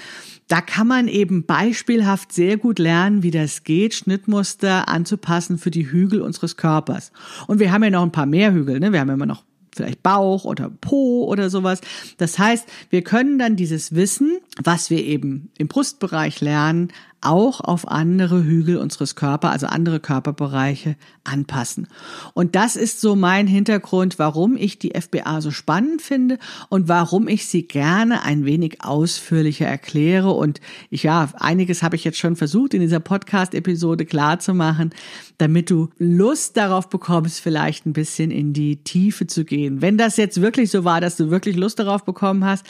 da 0.48 0.60
kann 0.60 0.88
man 0.88 1.06
eben 1.06 1.46
beispielhaft 1.46 2.32
sehr 2.32 2.56
gut 2.56 2.80
lernen, 2.80 3.22
wie 3.22 3.30
das 3.30 3.62
geht, 3.62 3.94
Schnittmuster 3.94 4.88
anzupassen 4.88 5.58
für 5.58 5.70
die 5.70 5.92
Hügel 5.92 6.20
unseres 6.20 6.56
Körpers. 6.56 7.12
Und 7.46 7.60
wir 7.60 7.70
haben 7.70 7.84
ja 7.84 7.90
noch 7.90 8.02
ein 8.02 8.10
paar 8.10 8.26
mehr 8.26 8.52
Hügel, 8.52 8.80
ne? 8.80 8.90
Wir 8.90 8.98
haben 8.98 9.10
immer 9.10 9.26
noch 9.26 9.44
vielleicht 9.76 10.02
Bauch 10.02 10.44
oder 10.44 10.70
Po 10.80 11.24
oder 11.24 11.50
sowas. 11.50 11.80
Das 12.16 12.38
heißt, 12.38 12.66
wir 12.90 13.02
können 13.02 13.38
dann 13.38 13.56
dieses 13.56 13.94
Wissen, 13.94 14.38
was 14.62 14.90
wir 14.90 15.04
eben 15.04 15.50
im 15.58 15.68
Brustbereich 15.68 16.40
lernen, 16.40 16.92
auch 17.24 17.60
auf 17.60 17.88
andere 17.88 18.44
Hügel 18.44 18.76
unseres 18.76 19.16
Körpers, 19.16 19.52
also 19.52 19.66
andere 19.66 20.00
Körperbereiche 20.00 20.96
anpassen. 21.24 21.88
Und 22.34 22.54
das 22.54 22.76
ist 22.76 23.00
so 23.00 23.16
mein 23.16 23.46
Hintergrund, 23.46 24.18
warum 24.18 24.56
ich 24.56 24.78
die 24.78 24.92
FBA 24.98 25.40
so 25.40 25.50
spannend 25.50 26.02
finde 26.02 26.38
und 26.68 26.88
warum 26.88 27.28
ich 27.28 27.46
sie 27.46 27.66
gerne 27.66 28.22
ein 28.22 28.44
wenig 28.44 28.84
ausführlicher 28.84 29.66
erkläre. 29.66 30.30
Und 30.30 30.60
ich, 30.90 31.04
ja, 31.04 31.28
einiges 31.38 31.82
habe 31.82 31.96
ich 31.96 32.04
jetzt 32.04 32.18
schon 32.18 32.36
versucht 32.36 32.74
in 32.74 32.80
dieser 32.80 33.00
Podcast-Episode 33.00 34.04
klar 34.04 34.38
zu 34.38 34.54
machen, 34.54 34.90
damit 35.38 35.70
du 35.70 35.88
Lust 35.98 36.56
darauf 36.56 36.88
bekommst, 36.88 37.40
vielleicht 37.40 37.86
ein 37.86 37.92
bisschen 37.92 38.30
in 38.30 38.52
die 38.52 38.76
Tiefe 38.84 39.26
zu 39.26 39.44
gehen. 39.44 39.80
Wenn 39.80 39.98
das 39.98 40.16
jetzt 40.16 40.40
wirklich 40.40 40.70
so 40.70 40.84
war, 40.84 41.00
dass 41.00 41.16
du 41.16 41.30
wirklich 41.30 41.56
Lust 41.56 41.78
darauf 41.78 42.04
bekommen 42.04 42.44
hast, 42.44 42.66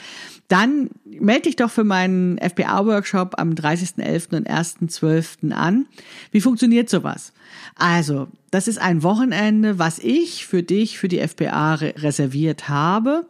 dann 0.47 0.89
melde 1.19 1.43
dich 1.43 1.55
doch 1.55 1.69
für 1.69 1.83
meinen 1.83 2.37
FBA-Workshop 2.37 3.35
am 3.37 3.51
30.11. 3.51 4.35
und 4.35 4.49
1.12. 4.49 5.51
an. 5.51 5.87
Wie 6.31 6.41
funktioniert 6.41 6.89
sowas? 6.89 7.33
Also, 7.75 8.27
das 8.51 8.67
ist 8.67 8.79
ein 8.79 9.03
Wochenende, 9.03 9.79
was 9.79 9.99
ich 9.99 10.45
für 10.45 10.63
dich, 10.63 10.97
für 10.97 11.07
die 11.07 11.25
FBA 11.25 11.75
re 11.75 11.93
reserviert 11.97 12.69
habe. 12.69 13.27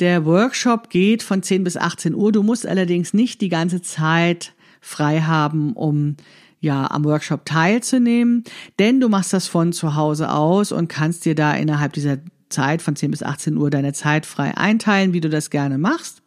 Der 0.00 0.24
Workshop 0.26 0.90
geht 0.90 1.22
von 1.22 1.42
10 1.42 1.64
bis 1.64 1.76
18 1.76 2.14
Uhr. 2.14 2.32
Du 2.32 2.42
musst 2.42 2.66
allerdings 2.66 3.14
nicht 3.14 3.40
die 3.40 3.48
ganze 3.48 3.80
Zeit 3.80 4.52
frei 4.80 5.20
haben, 5.22 5.72
um 5.72 6.16
ja 6.60 6.90
am 6.90 7.04
Workshop 7.04 7.44
teilzunehmen, 7.44 8.44
denn 8.78 9.00
du 9.00 9.08
machst 9.08 9.32
das 9.32 9.46
von 9.46 9.72
zu 9.72 9.94
Hause 9.94 10.30
aus 10.30 10.72
und 10.72 10.88
kannst 10.88 11.24
dir 11.24 11.34
da 11.34 11.54
innerhalb 11.54 11.92
dieser 11.92 12.18
Zeit 12.48 12.82
von 12.82 12.96
10 12.96 13.10
bis 13.10 13.22
18 13.22 13.56
Uhr 13.56 13.70
deine 13.70 13.92
Zeit 13.92 14.26
frei 14.26 14.56
einteilen, 14.56 15.12
wie 15.12 15.20
du 15.20 15.28
das 15.28 15.50
gerne 15.50 15.78
machst. 15.78 16.22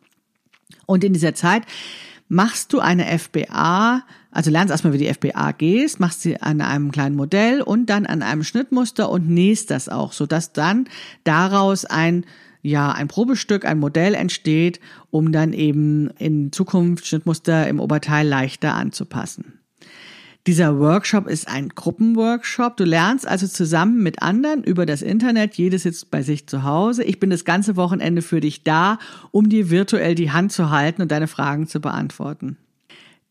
Und 0.90 1.04
in 1.04 1.14
dieser 1.14 1.36
Zeit 1.36 1.64
machst 2.30 2.74
du 2.74 2.80
eine 2.80 3.06
FBA, 3.20 4.04
also 4.32 4.50
lernst 4.50 4.72
erstmal, 4.72 4.92
wie 4.92 4.98
die 4.98 5.14
FBA 5.14 5.52
gehst, 5.52 6.00
machst 6.00 6.22
sie 6.22 6.42
an 6.42 6.62
einem 6.62 6.92
kleinen 6.92 7.16
Modell 7.16 7.62
und 7.62 7.92
dann 7.92 8.08
an 8.08 8.24
einem 8.24 8.44
Schnittmuster 8.44 9.08
und 9.12 9.30
nähst 9.30 9.70
das 9.70 9.88
auch, 9.88 10.14
sodass 10.14 10.52
dann 10.52 10.88
daraus 11.24 11.86
ein 11.86 12.26
ja, 12.62 12.92
ein 12.92 13.08
Probestück, 13.08 13.64
ein 13.64 13.80
Modell 13.80 14.16
entsteht, 14.16 14.82
um 15.12 15.32
dann 15.32 15.54
eben 15.54 16.10
in 16.18 16.52
Zukunft 16.52 17.08
Schnittmuster 17.08 17.68
im 17.68 17.80
Oberteil 17.80 18.28
leichter 18.28 18.74
anzupassen. 18.74 19.59
Dieser 20.50 20.80
Workshop 20.80 21.28
ist 21.28 21.48
ein 21.48 21.70
Gruppenworkshop. 21.70 22.76
Du 22.76 22.84
lernst 22.84 23.28
also 23.28 23.46
zusammen 23.46 24.02
mit 24.02 24.24
anderen 24.24 24.64
über 24.64 24.88
das 24.88 25.04
Internet. 25.04 25.54
Jedes 25.54 25.84
sitzt 25.84 26.10
bei 26.10 26.24
sich 26.24 26.48
zu 26.48 26.64
Hause. 26.64 27.04
Ich 27.04 27.20
bin 27.20 27.30
das 27.30 27.46
ganze 27.46 27.76
Wochenende 27.76 28.24
für 28.24 28.40
dich 28.40 28.64
da, 28.64 28.98
um 29.30 29.48
dir 29.50 29.70
virtuell 29.70 30.16
die 30.16 30.32
Hand 30.32 30.52
zu 30.52 30.72
halten 30.72 31.04
und 31.04 31.12
deine 31.12 31.28
Fragen 31.28 31.68
zu 31.68 31.80
beantworten. 31.80 32.58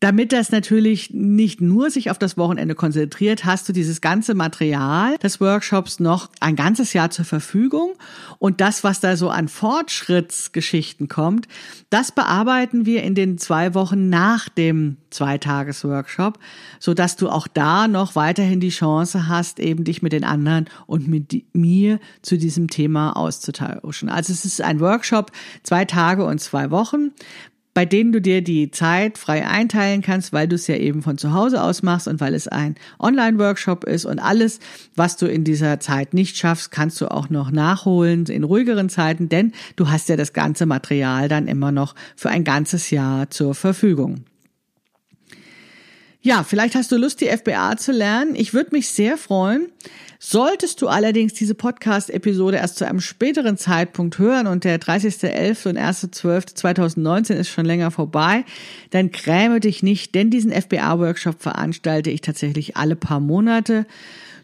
Damit 0.01 0.31
das 0.31 0.51
natürlich 0.51 1.11
nicht 1.13 1.59
nur 1.59 1.89
sich 1.89 2.09
auf 2.09 2.17
das 2.17 2.37
Wochenende 2.37 2.73
konzentriert, 2.73 3.43
hast 3.43 3.67
du 3.67 3.73
dieses 3.73 3.99
ganze 3.99 4.33
Material 4.33 5.17
des 5.17 5.41
Workshops 5.41 5.99
noch 5.99 6.29
ein 6.39 6.55
ganzes 6.55 6.93
Jahr 6.93 7.09
zur 7.09 7.25
Verfügung. 7.25 7.95
Und 8.37 8.61
das, 8.61 8.85
was 8.85 9.01
da 9.01 9.17
so 9.17 9.29
an 9.29 9.49
Fortschrittsgeschichten 9.49 11.09
kommt, 11.09 11.49
das 11.89 12.13
bearbeiten 12.13 12.85
wir 12.85 13.03
in 13.03 13.13
den 13.13 13.37
zwei 13.37 13.73
Wochen 13.73 14.07
nach 14.07 14.47
dem 14.47 14.95
Zweitages-Workshop, 15.09 16.39
so 16.79 16.93
dass 16.93 17.17
du 17.17 17.27
auch 17.27 17.47
da 17.47 17.89
noch 17.89 18.15
weiterhin 18.15 18.61
die 18.61 18.69
Chance 18.69 19.27
hast, 19.27 19.59
eben 19.59 19.83
dich 19.83 20.01
mit 20.01 20.13
den 20.13 20.23
anderen 20.23 20.69
und 20.87 21.09
mit 21.09 21.43
mir 21.53 21.99
zu 22.21 22.37
diesem 22.37 22.69
Thema 22.69 23.17
auszutauschen. 23.17 24.07
Also 24.07 24.31
es 24.31 24.45
ist 24.45 24.61
ein 24.61 24.79
Workshop, 24.79 25.33
zwei 25.63 25.83
Tage 25.83 26.23
und 26.23 26.39
zwei 26.39 26.71
Wochen 26.71 27.11
bei 27.79 27.85
denen 27.85 28.11
du 28.11 28.19
dir 28.19 28.41
die 28.41 28.71
Zeit 28.71 29.17
frei 29.17 29.47
einteilen 29.47 30.01
kannst, 30.01 30.33
weil 30.33 30.49
du 30.49 30.55
es 30.55 30.67
ja 30.67 30.75
eben 30.75 31.01
von 31.01 31.17
zu 31.17 31.31
Hause 31.31 31.63
aus 31.63 31.81
machst 31.81 32.09
und 32.09 32.19
weil 32.19 32.33
es 32.33 32.49
ein 32.49 32.75
Online-Workshop 32.99 33.85
ist 33.85 34.03
und 34.03 34.19
alles, 34.19 34.59
was 34.97 35.15
du 35.15 35.27
in 35.27 35.45
dieser 35.45 35.79
Zeit 35.79 36.13
nicht 36.13 36.35
schaffst, 36.35 36.71
kannst 36.71 36.99
du 36.99 37.09
auch 37.09 37.29
noch 37.29 37.51
nachholen 37.51 38.25
in 38.25 38.43
ruhigeren 38.43 38.89
Zeiten, 38.89 39.29
denn 39.29 39.53
du 39.77 39.89
hast 39.89 40.09
ja 40.09 40.17
das 40.17 40.33
ganze 40.33 40.65
Material 40.65 41.29
dann 41.29 41.47
immer 41.47 41.71
noch 41.71 41.95
für 42.17 42.27
ein 42.27 42.43
ganzes 42.43 42.89
Jahr 42.89 43.29
zur 43.29 43.55
Verfügung. 43.55 44.25
Ja, 46.21 46.43
vielleicht 46.43 46.75
hast 46.75 46.91
du 46.91 46.97
Lust, 46.97 47.21
die 47.21 47.27
FBA 47.27 47.77
zu 47.77 47.93
lernen. 47.93 48.35
Ich 48.35 48.53
würde 48.53 48.71
mich 48.73 48.89
sehr 48.89 49.17
freuen. 49.17 49.71
Solltest 50.21 50.81
du 50.81 50.89
allerdings 50.89 51.33
diese 51.33 51.55
Podcast-Episode 51.55 52.57
erst 52.57 52.77
zu 52.77 52.85
einem 52.85 52.99
späteren 52.99 53.55
Zeitpunkt 53.55 54.19
hören 54.19 54.47
und 54.47 54.65
der 54.65 54.81
30.11. 54.81 55.69
und 55.69 55.77
1.12.2019 55.77 57.35
ist 57.35 57.47
schon 57.47 57.63
länger 57.63 57.89
vorbei, 57.89 58.43
dann 58.89 59.11
gräme 59.11 59.61
dich 59.61 59.81
nicht, 59.81 60.13
denn 60.13 60.29
diesen 60.29 60.51
FBA-Workshop 60.51 61.41
veranstalte 61.41 62.09
ich 62.09 62.19
tatsächlich 62.19 62.75
alle 62.75 62.97
paar 62.97 63.21
Monate. 63.21 63.85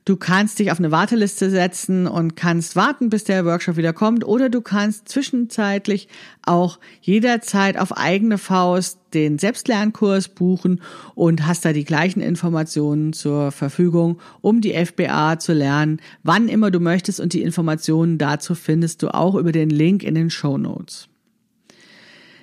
Du 0.05 0.17
kannst 0.17 0.59
dich 0.59 0.71
auf 0.71 0.77
eine 0.77 0.91
Warteliste 0.91 1.49
setzen 1.49 2.05
und 2.05 2.35
kannst 2.35 2.75
warten, 2.75 3.09
bis 3.09 3.23
der 3.23 3.43
Workshop 3.43 3.75
wieder 3.75 3.91
kommt 3.91 4.23
oder 4.23 4.49
du 4.49 4.61
kannst 4.61 5.09
zwischenzeitlich 5.09 6.07
auch 6.43 6.77
jederzeit 7.01 7.79
auf 7.79 7.97
eigene 7.97 8.37
Faust 8.37 8.99
den 9.15 9.39
Selbstlernkurs 9.39 10.27
buchen 10.27 10.81
und 11.15 11.47
hast 11.47 11.65
da 11.65 11.73
die 11.73 11.85
gleichen 11.85 12.21
Informationen 12.21 13.13
zur 13.13 13.51
Verfügung, 13.51 14.19
um 14.41 14.61
die 14.61 14.73
FBA 14.73 15.39
zu 15.39 15.53
lernen, 15.53 15.99
wann 16.21 16.49
immer 16.49 16.69
du 16.69 16.79
möchtest 16.79 17.19
und 17.19 17.33
die 17.33 17.41
Informationen 17.41 18.19
dazu 18.19 18.53
findest 18.53 19.01
du 19.01 19.11
auch 19.11 19.33
über 19.33 19.51
den 19.51 19.71
Link 19.71 20.03
in 20.03 20.13
den 20.13 20.29
Show 20.29 20.59
Notes. 20.59 21.07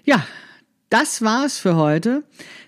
Ja, 0.04 0.26
das 0.92 1.22
war's 1.22 1.58
für 1.58 1.76
heute. 1.76 2.22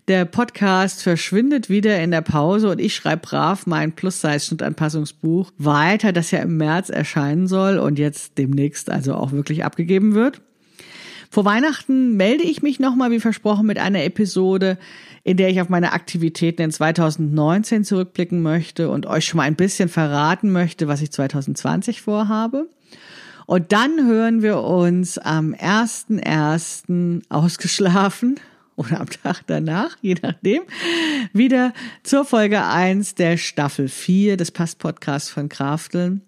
Der 0.09 0.25
Podcast 0.25 1.03
verschwindet 1.03 1.69
wieder 1.69 2.01
in 2.03 2.11
der 2.11 2.23
Pause 2.23 2.71
und 2.71 2.81
ich 2.81 2.95
schreibe 2.95 3.21
brav 3.21 3.67
mein 3.67 3.93
Plus-Size-Schnittanpassungsbuch 3.93 5.53
weiter, 5.59 6.11
das 6.13 6.31
ja 6.31 6.39
im 6.39 6.57
März 6.57 6.89
erscheinen 6.89 7.47
soll 7.47 7.79
und 7.79 7.99
jetzt 7.99 8.39
demnächst 8.39 8.89
also 8.89 9.15
auch 9.15 9.33
wirklich 9.33 9.63
abgegeben 9.63 10.15
wird. 10.15 10.41
Vor 11.29 11.45
Weihnachten 11.45 12.17
melde 12.17 12.45
ich 12.45 12.63
mich 12.63 12.81
nochmal, 12.81 13.11
wie 13.11 13.21
versprochen, 13.21 13.67
mit 13.67 13.79
einer 13.79 14.05
Episode, 14.05 14.79
in 15.23 15.37
der 15.37 15.51
ich 15.51 15.61
auf 15.61 15.69
meine 15.69 15.93
Aktivitäten 15.93 16.63
in 16.63 16.71
2019 16.71 17.85
zurückblicken 17.85 18.41
möchte 18.41 18.89
und 18.89 19.05
euch 19.05 19.27
schon 19.27 19.37
mal 19.37 19.43
ein 19.43 19.57
bisschen 19.57 19.91
verraten 19.91 20.51
möchte, 20.51 20.89
was 20.89 21.03
ich 21.03 21.11
2020 21.11 22.01
vorhabe. 22.01 22.69
Und 23.47 23.73
dann 23.73 24.07
hören 24.07 24.43
wir 24.43 24.61
uns 24.61 25.19
am 25.19 25.53
1.1. 25.55 27.23
ausgeschlafen 27.29 28.41
oder 28.77 29.01
am 29.01 29.09
Tag 29.09 29.43
danach, 29.47 29.97
je 30.01 30.17
nachdem, 30.21 30.63
wieder 31.33 31.73
zur 32.03 32.25
Folge 32.25 32.65
1 32.65 33.15
der 33.15 33.37
Staffel 33.37 33.89
4 33.89 34.37
des 34.37 34.51
Pass-Podcasts 34.51 35.31
von 35.31 35.49
Krafteln. 35.49 36.23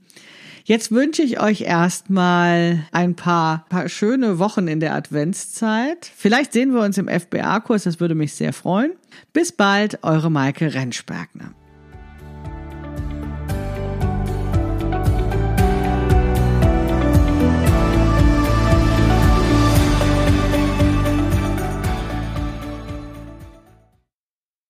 Jetzt 0.64 0.90
wünsche 0.90 1.22
ich 1.22 1.40
euch 1.40 1.60
erstmal 1.60 2.84
ein 2.90 3.14
paar, 3.14 3.66
paar 3.68 3.88
schöne 3.88 4.40
Wochen 4.40 4.66
in 4.66 4.80
der 4.80 4.96
Adventszeit. 4.96 6.10
Vielleicht 6.16 6.52
sehen 6.52 6.74
wir 6.74 6.80
uns 6.80 6.98
im 6.98 7.08
FBA-Kurs, 7.08 7.84
das 7.84 8.00
würde 8.00 8.16
mich 8.16 8.34
sehr 8.34 8.52
freuen. 8.52 8.92
Bis 9.32 9.52
bald, 9.52 10.02
eure 10.02 10.28
Maike 10.28 10.74
Rentschbergner. 10.74 11.54